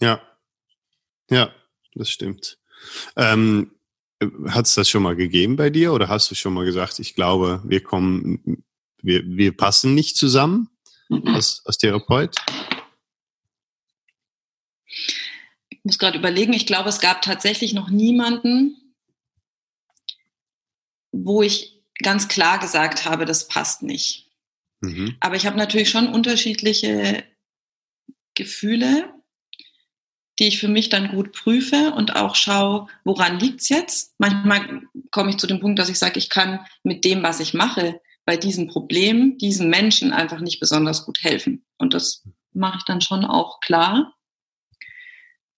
Ja, 0.00 0.20
ja, 1.30 1.52
das 1.94 2.10
stimmt. 2.10 2.58
Ähm, 3.16 3.72
hat 4.48 4.66
es 4.66 4.74
das 4.74 4.88
schon 4.88 5.02
mal 5.02 5.16
gegeben 5.16 5.56
bei 5.56 5.70
dir 5.70 5.92
oder 5.92 6.08
hast 6.08 6.30
du 6.30 6.34
schon 6.34 6.52
mal 6.52 6.64
gesagt, 6.64 6.98
ich 6.98 7.14
glaube, 7.14 7.62
wir 7.64 7.82
kommen, 7.82 8.64
wir, 9.02 9.24
wir 9.24 9.56
passen 9.56 9.94
nicht 9.94 10.16
zusammen. 10.16 10.68
Als, 11.26 11.62
als 11.64 11.78
Therapeut? 11.78 12.34
Ich 15.68 15.84
muss 15.84 15.98
gerade 15.98 16.18
überlegen, 16.18 16.52
ich 16.52 16.66
glaube, 16.66 16.88
es 16.88 17.00
gab 17.00 17.22
tatsächlich 17.22 17.72
noch 17.72 17.90
niemanden, 17.90 18.94
wo 21.12 21.42
ich 21.42 21.82
ganz 22.02 22.28
klar 22.28 22.58
gesagt 22.58 23.04
habe, 23.04 23.24
das 23.24 23.48
passt 23.48 23.82
nicht. 23.82 24.30
Mhm. 24.80 25.16
Aber 25.20 25.36
ich 25.36 25.46
habe 25.46 25.56
natürlich 25.56 25.90
schon 25.90 26.08
unterschiedliche 26.08 27.24
Gefühle 28.34 29.12
die 30.40 30.48
ich 30.48 30.58
für 30.58 30.68
mich 30.68 30.88
dann 30.88 31.08
gut 31.08 31.32
prüfe 31.32 31.92
und 31.92 32.16
auch 32.16 32.34
schaue, 32.34 32.86
woran 33.04 33.38
liegt 33.38 33.60
es 33.60 33.68
jetzt. 33.68 34.14
Manchmal 34.18 34.82
komme 35.10 35.30
ich 35.30 35.36
zu 35.36 35.46
dem 35.46 35.60
Punkt, 35.60 35.78
dass 35.78 35.90
ich 35.90 35.98
sage, 35.98 36.18
ich 36.18 36.30
kann 36.30 36.66
mit 36.82 37.04
dem, 37.04 37.22
was 37.22 37.40
ich 37.40 37.52
mache, 37.52 38.00
bei 38.30 38.36
diesem 38.36 38.68
Problem, 38.68 39.38
diesen 39.38 39.70
Menschen 39.70 40.12
einfach 40.12 40.38
nicht 40.38 40.60
besonders 40.60 41.04
gut 41.04 41.24
helfen. 41.24 41.66
Und 41.78 41.94
das 41.94 42.22
mache 42.52 42.78
ich 42.78 42.84
dann 42.84 43.00
schon 43.00 43.24
auch 43.24 43.58
klar. 43.58 44.14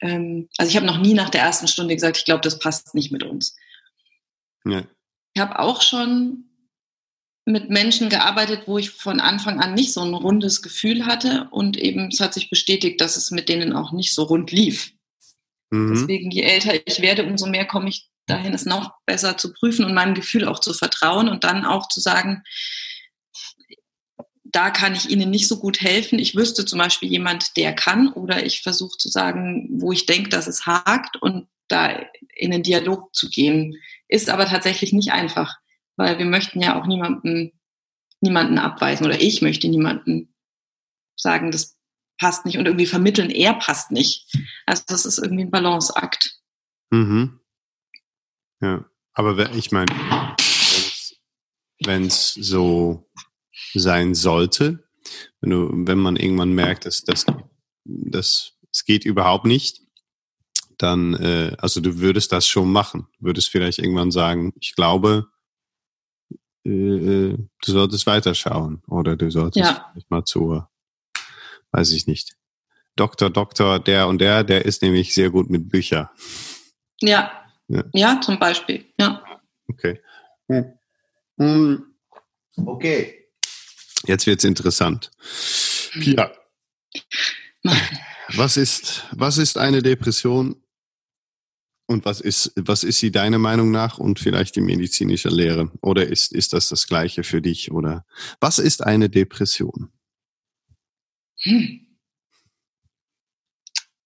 Ähm, 0.00 0.48
also 0.56 0.70
ich 0.70 0.76
habe 0.76 0.86
noch 0.86 0.96
nie 0.96 1.12
nach 1.12 1.28
der 1.28 1.42
ersten 1.42 1.68
Stunde 1.68 1.94
gesagt, 1.94 2.16
ich 2.16 2.24
glaube, 2.24 2.40
das 2.40 2.58
passt 2.58 2.94
nicht 2.94 3.12
mit 3.12 3.24
uns. 3.24 3.54
Ja. 4.64 4.86
Ich 5.34 5.42
habe 5.42 5.58
auch 5.58 5.82
schon 5.82 6.44
mit 7.44 7.68
Menschen 7.68 8.08
gearbeitet, 8.08 8.62
wo 8.64 8.78
ich 8.78 8.88
von 8.88 9.20
Anfang 9.20 9.60
an 9.60 9.74
nicht 9.74 9.92
so 9.92 10.00
ein 10.00 10.14
rundes 10.14 10.62
Gefühl 10.62 11.04
hatte 11.04 11.48
und 11.50 11.76
eben 11.76 12.08
es 12.08 12.20
hat 12.20 12.32
sich 12.32 12.48
bestätigt, 12.48 13.02
dass 13.02 13.18
es 13.18 13.30
mit 13.30 13.50
denen 13.50 13.74
auch 13.74 13.92
nicht 13.92 14.14
so 14.14 14.22
rund 14.22 14.50
lief. 14.50 14.94
Mhm. 15.68 15.92
Deswegen, 15.92 16.30
je 16.30 16.40
älter 16.40 16.72
ich 16.86 17.02
werde, 17.02 17.26
umso 17.26 17.46
mehr 17.46 17.66
komme 17.66 17.90
ich 17.90 18.08
dahin, 18.26 18.54
es 18.54 18.64
noch 18.64 18.94
besser 19.06 19.36
zu 19.36 19.52
prüfen 19.52 19.84
und 19.84 19.94
meinem 19.94 20.14
Gefühl 20.14 20.46
auch 20.46 20.60
zu 20.60 20.72
vertrauen 20.72 21.28
und 21.28 21.44
dann 21.44 21.64
auch 21.64 21.88
zu 21.88 22.00
sagen, 22.00 22.42
da 24.44 24.70
kann 24.70 24.94
ich 24.94 25.08
Ihnen 25.08 25.30
nicht 25.30 25.48
so 25.48 25.58
gut 25.58 25.80
helfen. 25.80 26.18
Ich 26.18 26.36
wüsste 26.36 26.66
zum 26.66 26.78
Beispiel 26.78 27.10
jemand, 27.10 27.56
der 27.56 27.74
kann, 27.74 28.12
oder 28.12 28.44
ich 28.44 28.62
versuche 28.62 28.98
zu 28.98 29.08
sagen, 29.08 29.68
wo 29.72 29.92
ich 29.92 30.06
denke, 30.06 30.28
dass 30.28 30.46
es 30.46 30.66
hakt 30.66 31.16
und 31.16 31.48
da 31.68 32.00
in 32.34 32.50
den 32.50 32.62
Dialog 32.62 33.14
zu 33.14 33.30
gehen. 33.30 33.76
Ist 34.08 34.28
aber 34.28 34.46
tatsächlich 34.46 34.92
nicht 34.92 35.12
einfach 35.12 35.56
weil 35.96 36.18
wir 36.18 36.26
möchten 36.26 36.60
ja 36.60 36.80
auch 36.80 36.86
niemanden, 36.86 37.52
niemanden 38.20 38.58
abweisen 38.58 39.06
oder 39.06 39.20
ich 39.20 39.42
möchte 39.42 39.68
niemanden 39.68 40.34
sagen, 41.16 41.50
das 41.50 41.76
passt 42.18 42.44
nicht 42.44 42.58
und 42.58 42.66
irgendwie 42.66 42.86
vermitteln, 42.86 43.30
er 43.30 43.54
passt 43.54 43.90
nicht. 43.90 44.32
Also 44.66 44.82
das 44.86 45.06
ist 45.06 45.18
irgendwie 45.18 45.44
ein 45.44 45.50
Balanceakt. 45.50 46.38
Mhm. 46.90 47.40
Ja, 48.62 48.84
aber 49.12 49.52
ich 49.54 49.72
meine, 49.72 49.92
wenn 51.84 52.06
es 52.06 52.32
so 52.34 53.10
sein 53.74 54.14
sollte, 54.14 54.88
wenn, 55.40 55.50
du, 55.50 55.70
wenn 55.72 55.98
man 55.98 56.16
irgendwann 56.16 56.52
merkt, 56.52 56.86
dass 56.86 57.02
das, 57.02 57.26
das, 57.84 58.52
es 58.70 58.84
geht 58.84 59.04
überhaupt 59.04 59.46
nicht, 59.46 59.80
dann, 60.78 61.14
äh, 61.14 61.56
also 61.58 61.80
du 61.80 61.98
würdest 61.98 62.32
das 62.32 62.46
schon 62.46 62.70
machen. 62.70 63.08
Würdest 63.18 63.48
vielleicht 63.48 63.78
irgendwann 63.78 64.12
sagen, 64.12 64.52
ich 64.60 64.74
glaube, 64.76 65.26
äh, 66.64 66.70
äh, 66.70 67.38
du 67.64 67.72
solltest 67.72 68.06
weiterschauen 68.06 68.82
oder 68.86 69.16
du 69.16 69.30
solltest 69.30 69.66
ja. 69.66 69.92
mal 70.08 70.24
zu, 70.24 70.62
weiß 71.72 71.90
ich 71.92 72.06
nicht. 72.06 72.36
Doktor, 72.94 73.30
Doktor, 73.30 73.80
der 73.80 74.06
und 74.06 74.20
der, 74.20 74.44
der 74.44 74.64
ist 74.66 74.82
nämlich 74.82 75.14
sehr 75.14 75.30
gut 75.30 75.50
mit 75.50 75.68
Büchern. 75.68 76.08
Ja. 77.00 77.41
Ja. 77.68 77.84
Ja, 77.92 78.20
zum 78.20 78.38
Beispiel. 78.38 78.84
Ja. 78.98 79.22
Okay. 79.68 80.00
Hm. 80.48 81.84
Okay. 82.56 83.28
Jetzt 84.06 84.26
wird's 84.26 84.44
interessant. 84.44 85.10
Pia. 85.92 86.32
Was 88.34 88.56
ist, 88.56 89.04
was 89.12 89.36
ist 89.36 89.58
eine 89.58 89.82
Depression 89.82 90.56
und 91.86 92.06
was 92.06 92.20
ist, 92.20 92.52
was 92.56 92.82
ist 92.82 92.98
sie 92.98 93.10
deiner 93.10 93.38
Meinung 93.38 93.70
nach 93.70 93.98
und 93.98 94.18
vielleicht 94.20 94.56
die 94.56 94.62
medizinische 94.62 95.28
Lehre? 95.28 95.70
Oder 95.82 96.06
ist, 96.06 96.32
ist 96.32 96.54
das 96.54 96.70
das 96.70 96.86
Gleiche 96.86 97.24
für 97.24 97.42
dich? 97.42 97.72
Oder 97.72 98.06
was 98.40 98.58
ist 98.58 98.82
eine 98.84 99.10
Depression? 99.10 99.90
Hm. 101.42 101.81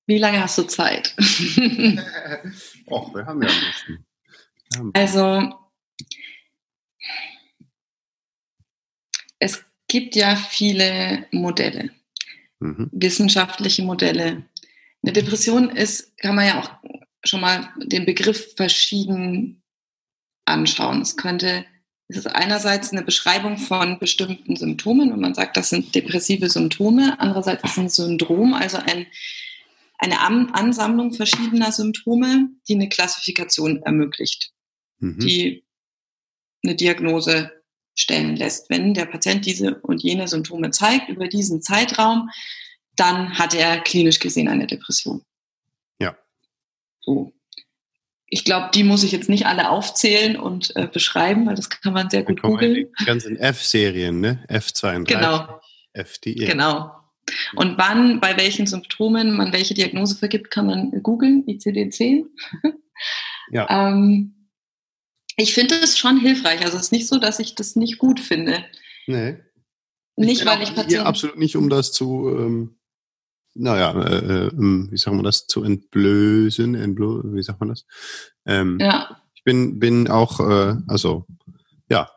Wie 0.07 0.19
lange 0.19 0.41
hast 0.41 0.59
du 0.59 0.63
Zeit? 0.63 1.15
Och, 2.87 3.15
wir 3.15 3.27
haben 3.27 3.43
ja 3.43 3.49
ein 3.49 3.61
bisschen. 3.73 4.93
Also, 4.95 5.53
es 9.39 9.65
gibt 9.89 10.17
ja 10.17 10.37
viele 10.37 11.27
Modelle, 11.33 11.91
mhm. 12.61 12.89
wissenschaftliche 12.93 13.83
Modelle, 13.83 14.45
Eine 15.03 15.13
Depression 15.13 15.71
ist, 15.71 16.19
kann 16.19 16.35
man 16.35 16.47
ja 16.47 16.61
auch 16.61 16.71
schon 17.25 17.41
mal 17.41 17.69
den 17.77 18.07
Begriff 18.07 18.55
verschieden 18.57 19.63
anschauen. 20.47 21.01
Es 21.01 21.17
könnte, 21.17 21.65
es 22.09 22.17
ist 22.19 22.27
einerseits 22.27 22.91
eine 22.91 23.03
Beschreibung 23.03 23.57
von 23.57 24.01
bestimmten 24.01 24.57
Symptomen 24.57 25.13
und 25.13 25.21
man 25.21 25.35
sagt, 25.35 25.57
das 25.57 25.71
sind 25.71 25.95
depressive 25.95 26.51
Symptome. 26.51 27.21
Andererseits 27.21 27.63
ist 27.63 27.71
es 27.73 27.79
ein 27.79 27.89
Syndrom, 27.89 28.53
also 28.53 28.79
ein, 28.79 29.07
eine 29.99 30.21
Ansammlung 30.21 31.13
verschiedener 31.13 31.73
Symptome, 31.73 32.51
die 32.69 32.75
eine 32.75 32.89
Klassifikation 32.89 33.83
ermöglicht, 33.83 34.53
mhm. 34.99 35.19
die 35.19 35.65
eine 36.63 36.75
Diagnose 36.75 37.53
stellen 37.95 38.37
lässt. 38.37 38.69
Wenn 38.71 38.95
der 38.95 39.07
Patient 39.07 39.47
diese 39.47 39.77
und 39.81 40.03
jene 40.03 40.29
Symptome 40.29 40.71
zeigt 40.71 41.09
über 41.09 41.29
diesen 41.29 41.63
Zeitraum, 41.63 42.31
dann 42.95 43.39
hat 43.39 43.55
er 43.55 43.81
klinisch 43.81 44.19
gesehen 44.19 44.49
eine 44.49 44.67
Depression. 44.67 45.23
Ja. 45.99 46.17
So. 47.01 47.33
Ich 48.29 48.45
glaube, 48.45 48.71
die 48.75 48.85
muss 48.85 49.05
ich 49.05 49.13
jetzt 49.13 49.29
nicht 49.29 49.47
alle 49.47 49.71
aufzählen 49.71 50.37
und 50.37 50.75
äh, 50.77 50.89
beschreiben, 50.89 51.47
weil 51.47 51.55
das 51.55 51.71
kann 51.71 51.93
man 51.93 52.11
sehr 52.11 52.25
gut 52.25 52.43
googeln. 52.43 52.89
Die 53.01 53.05
ganzen 53.05 53.37
F-Serien, 53.37 54.21
ne? 54.21 54.45
F32, 54.49 55.05
genau. 55.05 55.61
FDE. 55.93 56.47
Genau. 56.47 57.06
Und 57.55 57.79
wann, 57.79 58.21
bei 58.21 58.37
welchen 58.37 58.67
Symptomen 58.67 59.37
man 59.37 59.53
welche 59.53 59.75
Diagnose 59.75 60.17
vergibt, 60.17 60.51
kann 60.51 60.67
man 60.67 61.03
googeln, 61.03 61.45
ICD-10. 61.47 62.27
ja. 63.51 63.67
ähm, 63.69 64.49
ich 65.37 65.53
finde 65.53 65.75
es 65.77 65.99
schon 65.99 66.19
hilfreich. 66.19 66.63
Also 66.63 66.77
es 66.77 66.85
ist 66.85 66.93
nicht 66.93 67.09
so, 67.09 67.19
dass 67.19 67.39
ich 67.39 67.55
das 67.55 67.77
nicht 67.77 67.99
gut 67.99 68.21
finde. 68.21 68.65
Nee. 69.07 69.37
Nicht, 70.17 70.41
ich 70.41 70.47
weil 70.47 70.63
ich 70.63 70.75
Patienten... 70.75 71.07
Absolut 71.07 71.39
nicht, 71.39 71.57
um 71.57 71.69
das 71.69 71.93
zu, 71.93 72.29
ähm, 72.39 72.79
naja, 73.55 73.93
äh, 74.03 74.47
äh, 74.47 74.51
wie 74.55 74.97
sagen 74.97 75.19
wir 75.19 75.23
das, 75.23 75.47
zu 75.47 75.63
entblößen, 75.63 76.75
entblö 76.75 77.23
wie 77.35 77.43
sagt 77.43 77.61
man 77.61 77.71
das? 77.71 77.85
Ähm, 78.47 78.79
ja. 78.81 79.21
Ich 79.35 79.45
bin, 79.45 79.79
bin 79.79 80.09
auch, 80.09 80.41
äh, 80.41 80.77
also, 80.89 81.27
ja, 81.91 82.11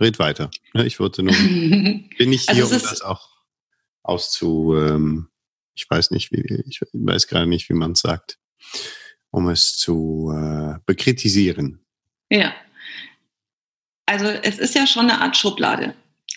red 0.00 0.18
weiter. 0.18 0.50
Ja, 0.74 0.82
ich 0.82 0.98
wollte 0.98 1.22
nur, 1.22 1.34
bin 2.18 2.32
ich 2.32 2.42
hier, 2.42 2.64
also 2.64 2.74
um 2.74 2.82
das 2.82 3.02
auch 3.02 3.28
auszu, 4.10 4.74
ähm, 4.76 5.28
ich 5.74 5.88
weiß 5.88 6.10
nicht, 6.10 6.32
wie, 6.32 6.64
ich 6.66 6.80
weiß 6.92 7.28
gerade 7.28 7.46
nicht, 7.46 7.68
wie 7.68 7.74
man 7.74 7.92
es 7.92 8.00
sagt, 8.00 8.38
um 9.30 9.48
es 9.48 9.76
zu 9.76 10.32
äh, 10.34 10.74
bekritisieren. 10.84 11.80
Ja. 12.28 12.52
Also 14.06 14.26
es 14.26 14.58
ist 14.58 14.74
ja 14.74 14.86
schon 14.86 15.08
eine 15.08 15.20
Art 15.20 15.36
Schublade. 15.36 15.94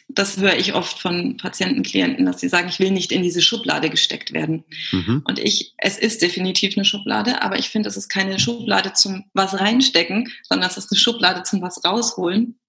Das 0.07 0.38
höre 0.38 0.57
ich 0.57 0.75
oft 0.75 0.99
von 0.99 1.38
Patienten, 1.38 1.81
Klienten, 1.81 2.27
dass 2.27 2.39
sie 2.39 2.49
sagen, 2.49 2.69
ich 2.69 2.79
will 2.79 2.91
nicht 2.91 3.12
in 3.12 3.23
diese 3.23 3.41
Schublade 3.41 3.89
gesteckt 3.89 4.31
werden. 4.31 4.63
Mhm. 4.91 5.23
Und 5.25 5.39
ich, 5.39 5.73
es 5.77 5.97
ist 5.97 6.21
definitiv 6.21 6.77
eine 6.77 6.86
Schublade, 6.86 7.41
aber 7.41 7.57
ich 7.57 7.69
finde, 7.69 7.89
es 7.89 7.97
ist 7.97 8.09
keine 8.09 8.39
Schublade 8.39 8.93
zum 8.93 9.25
was 9.33 9.59
reinstecken, 9.59 10.31
sondern 10.43 10.69
es 10.69 10.77
ist 10.77 10.91
eine 10.91 10.99
Schublade 10.99 11.43
zum 11.43 11.62
was 11.62 11.83
rausholen. 11.83 12.59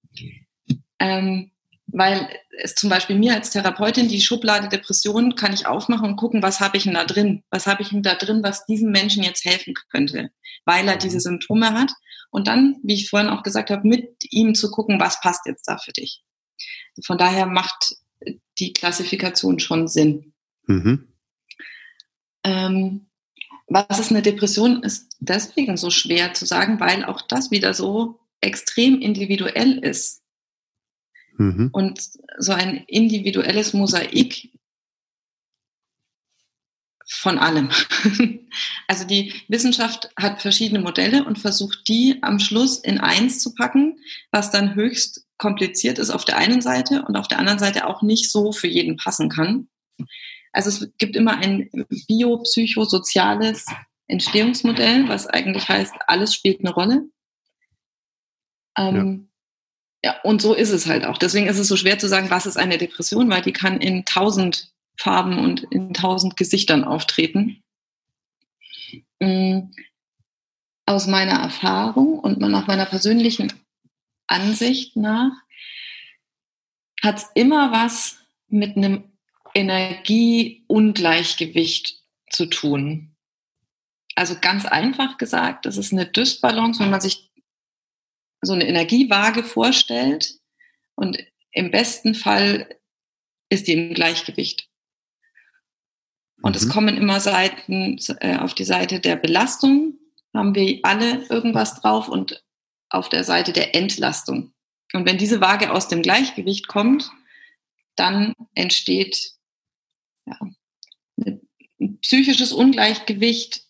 Ähm, 0.99 1.51
weil 1.87 2.29
es 2.63 2.75
zum 2.75 2.91
Beispiel 2.91 3.17
mir 3.17 3.35
als 3.35 3.51
Therapeutin 3.51 4.09
die 4.09 4.21
Schublade 4.21 4.69
Depression 4.69 5.35
kann 5.35 5.53
ich 5.53 5.67
aufmachen 5.67 6.11
und 6.11 6.17
gucken, 6.17 6.43
was 6.43 6.61
habe 6.61 6.77
ich 6.77 6.85
denn 6.85 6.95
da 6.95 7.05
drin? 7.05 7.43
Was 7.51 7.67
habe 7.67 7.83
ich 7.83 7.91
denn 7.91 8.03
da 8.03 8.15
drin, 8.15 8.43
was 8.43 8.67
diesem 8.67 8.91
Menschen 8.91 9.23
jetzt 9.23 9.45
helfen 9.45 9.75
könnte, 9.91 10.31
weil 10.65 10.89
er 10.89 10.97
diese 10.97 11.21
Symptome 11.21 11.73
hat 11.73 11.93
und 12.31 12.49
dann, 12.49 12.77
wie 12.83 12.95
ich 12.95 13.11
vorhin 13.11 13.29
auch 13.29 13.43
gesagt 13.43 13.71
habe, 13.71 13.87
mit 13.87 14.17
ihm 14.31 14.55
zu 14.55 14.71
gucken, 14.71 14.99
was 14.99 15.21
passt 15.21 15.47
jetzt 15.47 15.69
da 15.69 15.79
für 15.79 15.93
dich. 15.93 16.23
Von 17.05 17.19
daher 17.19 17.47
macht 17.47 17.97
die 18.59 18.73
Klassifikation 18.73 19.59
schon 19.59 19.89
Sinn. 19.89 20.33
Mhm. 20.67 21.09
Ähm, 22.45 23.07
was 23.67 23.99
ist 23.99 24.11
eine 24.11 24.23
Depression, 24.23 24.83
ist 24.83 25.17
deswegen 25.21 25.77
so 25.77 25.91
schwer 25.91 26.35
zu 26.35 26.45
sagen, 26.45 26.81
weil 26.81 27.05
auch 27.05 27.23
das 27.23 27.51
wieder 27.51 27.73
so 27.73 28.21
extrem 28.41 29.01
individuell 29.01 29.79
ist. 29.79 30.24
Mhm. 31.37 31.71
Und 31.73 32.01
so 32.39 32.53
ein 32.53 32.85
individuelles 32.87 33.73
Mosaik 33.73 34.51
von 37.07 37.39
allem. 37.39 37.71
Also 38.87 39.05
die 39.05 39.33
Wissenschaft 39.49 40.11
hat 40.17 40.41
verschiedene 40.41 40.79
Modelle 40.79 41.25
und 41.25 41.41
versucht 41.41 41.89
die 41.89 42.19
am 42.23 42.39
Schluss 42.39 42.79
in 42.79 43.01
eins 43.01 43.41
zu 43.41 43.55
packen, 43.55 43.99
was 44.31 44.53
dann 44.53 44.77
höchst 44.77 45.27
kompliziert 45.39 45.99
ist 45.99 46.11
auf 46.11 46.25
der 46.25 46.37
einen 46.37 46.61
Seite 46.61 47.03
und 47.03 47.17
auf 47.17 47.27
der 47.27 47.41
anderen 47.41 47.59
Seite 47.59 47.89
auch 47.89 48.03
nicht 48.03 48.31
so 48.31 48.53
für 48.53 48.69
jeden 48.69 48.97
passen 48.97 49.29
kann. 49.29 49.69
Also 50.53 50.69
es 50.69 50.89
gibt 50.99 51.17
immer 51.17 51.37
ein 51.39 51.69
biopsychosoziales 52.07 53.67
Entstehungsmodell, 54.07 55.09
was 55.09 55.27
eigentlich 55.27 55.69
heißt, 55.69 55.95
alles 56.07 56.33
spielt 56.35 56.61
eine 56.61 56.73
Rolle. 56.73 57.09
Ähm, 58.77 59.31
ja. 60.05 60.21
und 60.23 60.41
so 60.43 60.55
ist 60.55 60.71
es 60.71 60.87
halt 60.87 61.07
auch. 61.07 61.17
Deswegen 61.17 61.47
ist 61.47 61.59
es 61.59 61.69
so 61.69 61.77
schwer 61.77 61.99
zu 61.99 62.09
sagen, 62.09 62.29
was 62.29 62.45
ist 62.45 62.59
eine 62.59 62.77
Depression, 62.77 63.31
weil 63.31 63.41
die 63.41 63.53
kann 63.53 63.81
in 63.81 64.05
tausend 64.05 64.71
Farben 64.99 65.39
und 65.39 65.63
in 65.65 65.95
tausend 65.95 66.37
Gesichtern 66.37 66.85
auftreten. 66.85 67.63
Mm, 69.19 69.71
aus 70.85 71.07
meiner 71.07 71.41
Erfahrung 71.41 72.19
und 72.19 72.39
nach 72.39 72.67
meiner 72.67 72.85
persönlichen 72.85 73.51
Ansicht 74.27 74.95
nach 74.97 75.33
hat 77.03 77.17
es 77.17 77.31
immer 77.35 77.73
was 77.73 78.19
mit 78.49 78.77
einem 78.77 79.05
Energieungleichgewicht 79.55 82.03
zu 82.31 82.45
tun. 82.47 83.17
Also 84.17 84.37
ganz 84.39 84.67
einfach 84.67 85.17
gesagt, 85.17 85.65
das 85.65 85.79
ist 85.79 85.93
eine 85.93 86.07
Dysbalance, 86.07 86.81
wenn 86.81 86.91
man 86.91 87.01
sich 87.01 87.31
so 88.45 88.53
eine 88.53 88.67
Energiewaage 88.67 89.43
vorstellt 89.43 90.39
und 90.95 91.19
im 91.53 91.71
besten 91.71 92.15
Fall 92.15 92.69
ist 93.49 93.67
die 93.67 93.73
im 93.73 93.95
Gleichgewicht. 93.95 94.69
Und 96.43 96.53
mhm. 96.53 96.57
es 96.57 96.69
kommen 96.69 96.97
immer 96.97 97.21
Seiten 97.21 97.99
äh, 98.21 98.37
auf 98.37 98.55
die 98.55 98.65
Seite 98.65 99.01
der 99.01 99.17
Belastung, 99.17 99.99
haben 100.35 100.55
wir 100.55 100.81
alle 100.83 101.25
irgendwas 101.29 101.81
drauf 101.81 102.09
und 102.09 102.45
auf 102.91 103.09
der 103.09 103.25
Seite 103.25 103.53
der 103.53 103.75
Entlastung. 103.75 104.53
Und 104.93 105.07
wenn 105.07 105.19
diese 105.19 105.41
Waage 105.41 105.73
aus 105.73 105.89
dem 105.89 106.03
Gleichgewicht 106.03 106.69
kommt, 106.69 107.11
dann 107.97 108.35
entsteht 108.55 109.33
ja, 110.27 110.39
ein 111.81 111.99
psychisches 112.01 112.53
Ungleichgewicht. 112.53 113.65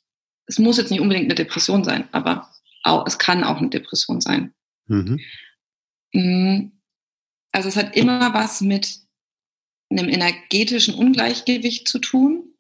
Es 0.46 0.58
muss 0.58 0.78
jetzt 0.78 0.90
nicht 0.90 1.00
unbedingt 1.00 1.26
eine 1.26 1.34
Depression 1.34 1.84
sein, 1.84 2.08
aber 2.12 2.50
auch, 2.82 3.06
es 3.06 3.18
kann 3.18 3.44
auch 3.44 3.58
eine 3.58 3.70
Depression 3.70 4.20
sein. 4.20 4.54
Mhm. 4.86 5.20
Mm, 6.12 6.72
also 7.52 7.68
es 7.68 7.76
hat 7.76 7.96
immer 7.96 8.34
was 8.34 8.60
mit 8.60 9.00
einem 9.90 10.08
energetischen 10.08 10.94
Ungleichgewicht 10.94 11.88
zu 11.88 11.98
tun. 11.98 12.54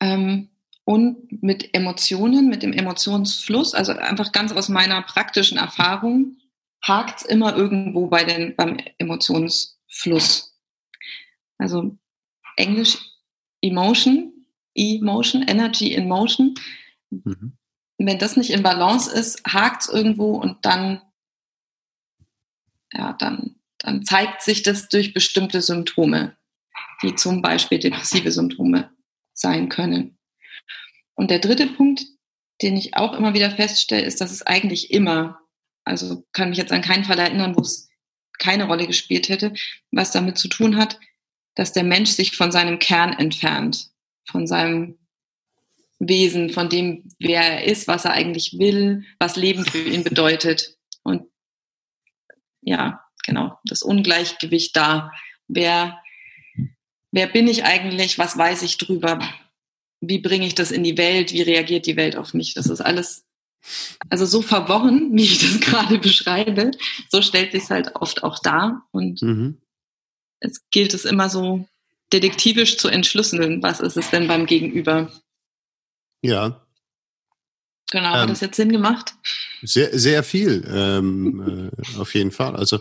Ähm, 0.00 0.48
und 0.84 1.42
mit 1.42 1.74
Emotionen, 1.74 2.48
mit 2.48 2.62
dem 2.62 2.72
Emotionsfluss, 2.72 3.74
also 3.74 3.92
einfach 3.92 4.32
ganz 4.32 4.52
aus 4.52 4.68
meiner 4.68 5.02
praktischen 5.02 5.58
Erfahrung, 5.58 6.38
hakt 6.82 7.20
es 7.20 7.26
immer 7.26 7.54
irgendwo 7.56 8.08
bei 8.08 8.24
den, 8.24 8.56
beim 8.56 8.78
Emotionsfluss. 8.98 10.56
Also 11.58 11.96
Englisch 12.56 12.98
Emotion, 13.62 14.46
Emotion, 14.74 15.42
Energy 15.42 15.92
in 15.92 16.08
Motion. 16.08 16.54
Mhm. 17.10 17.52
Wenn 18.02 18.18
das 18.18 18.38
nicht 18.38 18.48
in 18.48 18.62
Balance 18.62 19.10
ist, 19.12 19.42
hakt 19.44 19.82
es 19.82 19.88
irgendwo 19.88 20.32
und 20.32 20.64
dann, 20.64 21.02
ja, 22.94 23.12
dann, 23.12 23.56
dann 23.76 24.04
zeigt 24.04 24.40
sich 24.40 24.62
das 24.62 24.88
durch 24.88 25.12
bestimmte 25.12 25.60
Symptome, 25.60 26.34
die 27.02 27.14
zum 27.14 27.42
Beispiel 27.42 27.78
depressive 27.78 28.32
Symptome 28.32 28.90
sein 29.34 29.68
können. 29.68 30.18
Und 31.14 31.30
der 31.30 31.40
dritte 31.40 31.66
Punkt, 31.66 32.06
den 32.62 32.74
ich 32.74 32.96
auch 32.96 33.12
immer 33.12 33.34
wieder 33.34 33.50
feststelle, 33.50 34.06
ist, 34.06 34.22
dass 34.22 34.32
es 34.32 34.46
eigentlich 34.46 34.90
immer, 34.90 35.38
also 35.84 36.24
kann 36.32 36.48
mich 36.48 36.58
jetzt 36.58 36.72
an 36.72 36.80
keinen 36.80 37.04
Fall 37.04 37.18
erinnern, 37.18 37.54
wo 37.54 37.60
es 37.60 37.90
keine 38.38 38.64
Rolle 38.64 38.86
gespielt 38.86 39.28
hätte, 39.28 39.52
was 39.90 40.10
damit 40.10 40.38
zu 40.38 40.48
tun 40.48 40.78
hat, 40.78 40.98
dass 41.54 41.74
der 41.74 41.84
Mensch 41.84 42.12
sich 42.12 42.34
von 42.34 42.50
seinem 42.50 42.78
Kern 42.78 43.12
entfernt, 43.12 43.90
von 44.26 44.46
seinem 44.46 44.99
Wesen, 46.00 46.50
von 46.50 46.68
dem, 46.68 47.08
wer 47.18 47.42
er 47.42 47.64
ist, 47.64 47.86
was 47.86 48.04
er 48.04 48.12
eigentlich 48.12 48.58
will, 48.58 49.04
was 49.18 49.36
Leben 49.36 49.64
für 49.64 49.82
ihn 49.82 50.02
bedeutet. 50.02 50.76
Und 51.02 51.28
ja, 52.62 53.04
genau, 53.24 53.58
das 53.64 53.82
Ungleichgewicht 53.82 54.76
da. 54.76 55.12
Wer 55.46 56.00
wer 57.12 57.26
bin 57.26 57.48
ich 57.48 57.64
eigentlich, 57.64 58.18
was 58.18 58.36
weiß 58.36 58.62
ich 58.62 58.78
drüber, 58.78 59.20
wie 60.00 60.18
bringe 60.18 60.46
ich 60.46 60.54
das 60.54 60.70
in 60.70 60.84
die 60.84 60.96
Welt, 60.96 61.32
wie 61.32 61.42
reagiert 61.42 61.86
die 61.86 61.96
Welt 61.96 62.16
auf 62.16 62.34
mich. 62.34 62.54
Das 62.54 62.66
ist 62.66 62.80
alles, 62.80 63.26
also 64.08 64.26
so 64.26 64.42
verworren, 64.42 65.10
wie 65.16 65.24
ich 65.24 65.38
das 65.38 65.60
gerade 65.60 65.98
beschreibe, 65.98 66.70
so 67.08 67.22
stellt 67.22 67.52
sich 67.52 67.68
halt 67.70 67.94
oft 67.96 68.22
auch 68.22 68.38
dar. 68.38 68.86
Und 68.92 69.22
mhm. 69.22 69.60
es 70.40 70.62
gilt 70.70 70.94
es 70.94 71.04
immer 71.04 71.28
so 71.28 71.66
detektivisch 72.12 72.76
zu 72.78 72.88
entschlüsseln, 72.88 73.62
was 73.62 73.80
ist 73.80 73.96
es 73.96 74.10
denn 74.10 74.26
beim 74.26 74.46
Gegenüber. 74.46 75.12
Ja. 76.22 76.66
Genau, 77.90 78.10
hat 78.10 78.22
ähm, 78.22 78.28
das 78.28 78.40
jetzt 78.40 78.56
Sinn 78.56 78.70
gemacht? 78.70 79.14
Sehr, 79.62 79.98
sehr 79.98 80.22
viel, 80.22 80.64
ähm, 80.72 81.70
äh, 81.72 81.98
auf 81.98 82.14
jeden 82.14 82.30
Fall. 82.30 82.54
Also 82.54 82.78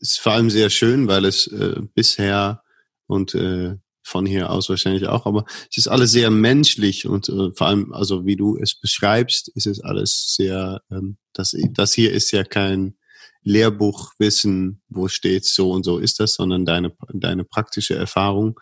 ist 0.00 0.20
vor 0.20 0.32
allem 0.32 0.48
sehr 0.48 0.70
schön, 0.70 1.06
weil 1.06 1.26
es 1.26 1.46
äh, 1.48 1.80
bisher 1.94 2.62
und 3.06 3.34
äh, 3.34 3.76
von 4.02 4.26
hier 4.26 4.50
aus 4.50 4.68
wahrscheinlich 4.68 5.06
auch, 5.06 5.26
aber 5.26 5.44
es 5.70 5.76
ist 5.76 5.88
alles 5.88 6.12
sehr 6.12 6.30
menschlich 6.30 7.06
und 7.06 7.28
äh, 7.28 7.52
vor 7.52 7.66
allem, 7.66 7.92
also 7.92 8.26
wie 8.26 8.36
du 8.36 8.58
es 8.58 8.74
beschreibst, 8.74 9.48
ist 9.48 9.66
es 9.66 9.80
alles 9.80 10.34
sehr, 10.34 10.82
ähm, 10.90 11.18
das, 11.34 11.54
das 11.72 11.92
hier 11.92 12.12
ist 12.12 12.30
ja 12.32 12.42
kein 12.42 12.96
Lehrbuchwissen, 13.44 14.82
wo 14.88 15.08
steht 15.08 15.44
so 15.44 15.72
und 15.72 15.84
so 15.84 15.98
ist 15.98 16.20
das, 16.20 16.34
sondern 16.34 16.64
deine, 16.64 16.92
deine 17.12 17.44
praktische 17.44 17.94
Erfahrung 17.94 18.58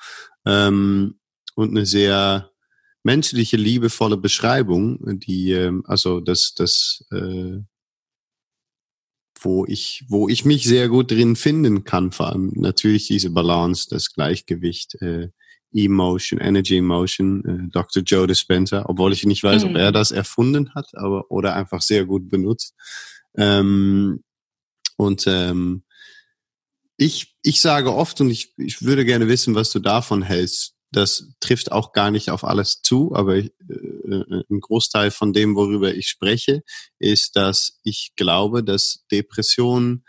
ähm, 0.46 1.20
und 1.54 1.70
eine 1.70 1.86
sehr 1.86 2.49
menschliche, 3.02 3.56
liebevolle 3.56 4.16
Beschreibung, 4.16 5.18
die, 5.18 5.52
ähm, 5.52 5.82
also 5.86 6.20
das, 6.20 6.54
das, 6.54 7.04
äh, 7.12 7.58
wo 9.40 9.64
ich, 9.66 10.04
wo 10.08 10.28
ich 10.28 10.44
mich 10.44 10.64
sehr 10.64 10.88
gut 10.88 11.10
drin 11.10 11.34
finden 11.34 11.84
kann, 11.84 12.12
vor 12.12 12.28
allem 12.28 12.52
natürlich 12.54 13.06
diese 13.06 13.30
Balance, 13.30 13.88
das 13.88 14.12
Gleichgewicht, 14.12 15.00
äh, 15.00 15.28
Emotion, 15.72 16.40
Energy 16.40 16.78
Emotion, 16.78 17.44
äh, 17.44 17.70
Dr. 17.70 18.02
Joe 18.02 18.26
Dispenza, 18.26 18.84
obwohl 18.86 19.12
ich 19.12 19.24
nicht 19.24 19.42
weiß, 19.42 19.64
mhm. 19.64 19.70
ob 19.70 19.76
er 19.76 19.92
das 19.92 20.10
erfunden 20.10 20.74
hat, 20.74 20.88
aber 20.94 21.30
oder 21.30 21.54
einfach 21.54 21.80
sehr 21.80 22.04
gut 22.04 22.28
benutzt. 22.28 22.74
Ähm, 23.36 24.22
und 24.96 25.24
ähm, 25.26 25.84
ich, 26.96 27.34
ich 27.42 27.60
sage 27.60 27.94
oft, 27.94 28.20
und 28.20 28.30
ich, 28.30 28.52
ich 28.58 28.82
würde 28.82 29.06
gerne 29.06 29.28
wissen, 29.28 29.54
was 29.54 29.70
du 29.70 29.78
davon 29.78 30.22
hältst. 30.22 30.74
Das 30.92 31.32
trifft 31.40 31.72
auch 31.72 31.92
gar 31.92 32.10
nicht 32.10 32.30
auf 32.30 32.44
alles 32.44 32.82
zu, 32.82 33.14
aber 33.14 33.36
ich, 33.36 33.52
äh, 33.68 34.42
ein 34.50 34.60
Großteil 34.60 35.10
von 35.10 35.32
dem, 35.32 35.54
worüber 35.54 35.94
ich 35.94 36.08
spreche, 36.08 36.62
ist, 36.98 37.36
dass 37.36 37.78
ich 37.84 38.12
glaube, 38.16 38.64
dass 38.64 39.04
Depression, 39.10 40.04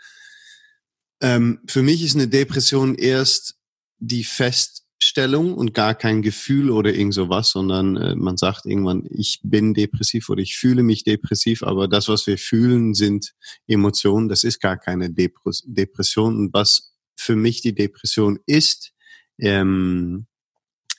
ähm, 1.20 1.60
für 1.68 1.82
mich 1.82 2.02
ist 2.02 2.16
eine 2.16 2.28
Depression 2.28 2.94
erst 2.94 3.56
die 3.98 4.24
fest 4.24 4.82
Stellung 5.02 5.54
und 5.54 5.74
gar 5.74 5.94
kein 5.94 6.22
Gefühl 6.22 6.70
oder 6.70 6.94
irgend 6.94 7.14
sowas, 7.14 7.50
sondern 7.50 7.96
äh, 7.96 8.14
man 8.14 8.36
sagt 8.36 8.66
irgendwann, 8.66 9.04
ich 9.10 9.40
bin 9.42 9.74
depressiv 9.74 10.28
oder 10.28 10.40
ich 10.40 10.56
fühle 10.56 10.84
mich 10.84 11.02
depressiv, 11.02 11.64
aber 11.64 11.88
das, 11.88 12.08
was 12.08 12.26
wir 12.26 12.38
fühlen, 12.38 12.94
sind 12.94 13.34
Emotionen. 13.66 14.28
Das 14.28 14.44
ist 14.44 14.60
gar 14.60 14.78
keine 14.78 15.10
Depres 15.10 15.64
Depression. 15.66 16.36
Und 16.36 16.54
was 16.54 16.94
für 17.16 17.34
mich 17.34 17.62
die 17.62 17.74
Depression 17.74 18.38
ist, 18.46 18.92
ähm, 19.38 20.26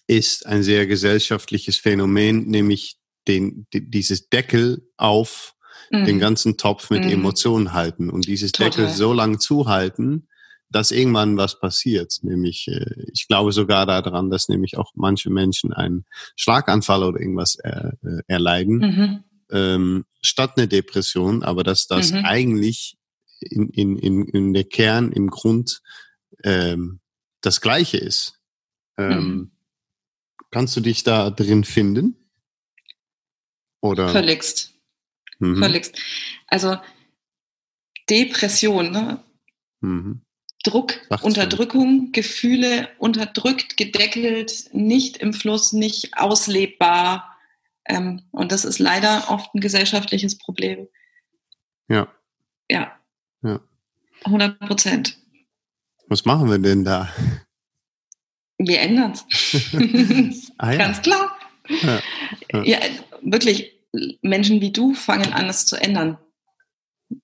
ist 0.07 0.45
ein 0.45 0.63
sehr 0.63 0.87
gesellschaftliches 0.87 1.77
Phänomen, 1.77 2.47
nämlich 2.47 2.97
den, 3.27 3.67
dieses 3.73 4.29
Deckel 4.29 4.87
auf 4.97 5.55
mhm. 5.91 6.05
den 6.05 6.19
ganzen 6.19 6.57
Topf 6.57 6.89
mit 6.89 7.05
mhm. 7.05 7.11
Emotionen 7.11 7.73
halten 7.73 8.09
und 8.09 8.27
dieses 8.27 8.51
Total. 8.51 8.69
Deckel 8.69 8.89
so 8.89 9.13
lang 9.13 9.39
zuhalten, 9.39 10.27
dass 10.69 10.91
irgendwann 10.91 11.37
was 11.37 11.59
passiert. 11.59 12.17
Nämlich, 12.23 12.67
äh, 12.67 13.05
ich 13.13 13.27
glaube 13.27 13.51
sogar 13.51 13.85
daran, 13.85 14.29
dass 14.29 14.49
nämlich 14.49 14.77
auch 14.77 14.91
manche 14.95 15.29
Menschen 15.29 15.71
einen 15.71 16.05
Schlaganfall 16.35 17.03
oder 17.03 17.19
irgendwas 17.19 17.55
äh, 17.63 17.91
äh, 18.03 18.21
erleiden, 18.27 18.77
mhm. 18.77 19.23
ähm, 19.51 20.05
statt 20.21 20.53
eine 20.57 20.67
Depression, 20.67 21.43
aber 21.43 21.63
dass 21.63 21.87
das 21.87 22.11
mhm. 22.11 22.25
eigentlich 22.25 22.97
in, 23.39 23.69
in, 23.69 23.97
in, 23.97 24.27
in 24.27 24.53
der 24.53 24.63
Kern, 24.63 25.11
im 25.11 25.29
Grund 25.29 25.81
ähm, 26.43 26.99
das 27.41 27.61
Gleiche 27.61 27.97
ist. 27.97 28.39
Ähm, 28.97 29.27
mhm. 29.27 29.51
Kannst 30.53 30.75
du 30.75 30.81
dich 30.81 31.03
da 31.03 31.31
drin 31.31 31.63
finden? 31.63 32.15
Oder? 33.81 34.09
Völligst. 34.09 34.71
Mhm. 35.39 35.57
Völligst. 35.57 35.97
Also 36.45 36.77
Depression, 38.07 38.91
ne? 38.91 39.23
Mhm. 39.81 40.21
Druck, 40.63 41.01
Macht's 41.09 41.25
Unterdrückung, 41.25 42.11
Gefühle 42.11 42.87
unterdrückt, 42.99 43.77
gedeckelt, 43.77 44.69
nicht 44.73 45.17
im 45.17 45.33
Fluss, 45.33 45.73
nicht 45.73 46.15
auslebbar. 46.17 47.35
Ähm, 47.85 48.21
und 48.31 48.51
das 48.51 48.63
ist 48.63 48.77
leider 48.77 49.29
oft 49.29 49.55
ein 49.55 49.59
gesellschaftliches 49.59 50.37
Problem. 50.37 50.87
Ja. 51.89 52.07
Ja. 52.69 52.97
Ja. 53.41 53.59
100 54.23 54.59
Prozent. 54.59 55.17
Was 56.07 56.25
machen 56.25 56.49
wir 56.51 56.59
denn 56.59 56.85
da? 56.85 57.11
Wir 58.67 58.81
ändern 58.81 59.11
es. 59.11 60.51
ah, 60.57 60.71
ja. 60.71 60.77
Ganz 60.77 61.01
klar. 61.01 61.37
Ja. 61.67 62.01
Ja. 62.51 62.63
ja, 62.63 62.79
wirklich, 63.21 63.79
Menschen 64.21 64.61
wie 64.61 64.71
du 64.71 64.93
fangen 64.93 65.33
an, 65.33 65.49
es 65.49 65.65
zu 65.65 65.75
ändern. 65.75 66.17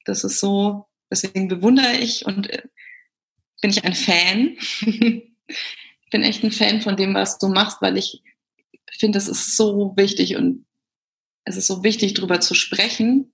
Das 0.06 0.24
ist 0.24 0.40
so, 0.40 0.88
deswegen 1.12 1.48
bewundere 1.48 1.98
ich 1.98 2.26
und 2.26 2.50
äh, 2.50 2.64
bin 3.62 3.72
ich 3.72 3.84
ein 3.84 3.96
Fan. 3.96 4.56
ich 4.82 5.24
bin 6.12 6.24
echt 6.24 6.44
ein 6.44 6.52
Fan 6.52 6.82
von 6.82 6.96
dem, 6.96 7.14
was 7.14 7.38
du 7.40 7.48
machst, 7.48 7.82
weil 7.82 7.98
ich 7.98 8.22
finde, 8.98 9.18
es 9.18 9.28
ist 9.28 9.56
so 9.56 9.94
wichtig 9.96 10.36
und 10.36 10.66
es 11.46 11.58
ist 11.58 11.68
so 11.68 11.84
wichtig, 11.84 12.14
darüber 12.14 12.40
zu 12.40 12.54
sprechen. 12.54 13.34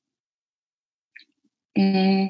Mm, 1.76 2.30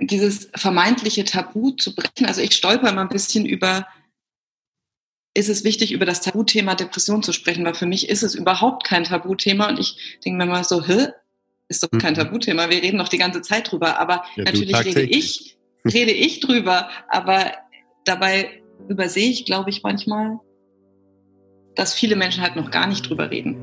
dieses 0.00 0.50
vermeintliche 0.54 1.24
Tabu 1.24 1.72
zu 1.72 1.94
brechen. 1.94 2.26
Also 2.26 2.40
ich 2.40 2.52
stolper 2.52 2.88
immer 2.88 3.02
ein 3.02 3.08
bisschen 3.08 3.44
über, 3.44 3.86
ist 5.34 5.48
es 5.48 5.64
wichtig, 5.64 5.92
über 5.92 6.06
das 6.06 6.20
Tabuthema 6.20 6.74
Depression 6.74 7.22
zu 7.22 7.32
sprechen, 7.32 7.64
weil 7.64 7.74
für 7.74 7.86
mich 7.86 8.08
ist 8.08 8.22
es 8.22 8.34
überhaupt 8.34 8.84
kein 8.84 9.04
Tabuthema 9.04 9.68
und 9.68 9.78
ich 9.78 10.18
denke 10.24 10.38
mir 10.38 10.50
mal 10.50 10.64
so, 10.64 10.84
hä, 10.84 11.08
ist 11.68 11.82
doch 11.82 11.90
kein 11.98 12.14
mhm. 12.14 12.18
Tabuthema, 12.18 12.68
wir 12.68 12.82
reden 12.82 12.98
doch 12.98 13.08
die 13.08 13.18
ganze 13.18 13.42
Zeit 13.42 13.70
drüber, 13.70 14.00
aber 14.00 14.24
ja, 14.36 14.44
natürlich 14.44 14.76
rede 14.84 15.02
ich 15.02 15.56
rede 15.84 16.12
ich 16.12 16.40
drüber, 16.40 16.88
aber 17.08 17.52
dabei 18.04 18.62
übersehe 18.88 19.30
ich, 19.30 19.44
glaube 19.44 19.70
ich, 19.70 19.82
manchmal, 19.82 20.40
dass 21.74 21.94
viele 21.94 22.16
Menschen 22.16 22.42
halt 22.42 22.56
noch 22.56 22.70
gar 22.70 22.86
nicht 22.86 23.08
drüber 23.08 23.30
reden. 23.30 23.56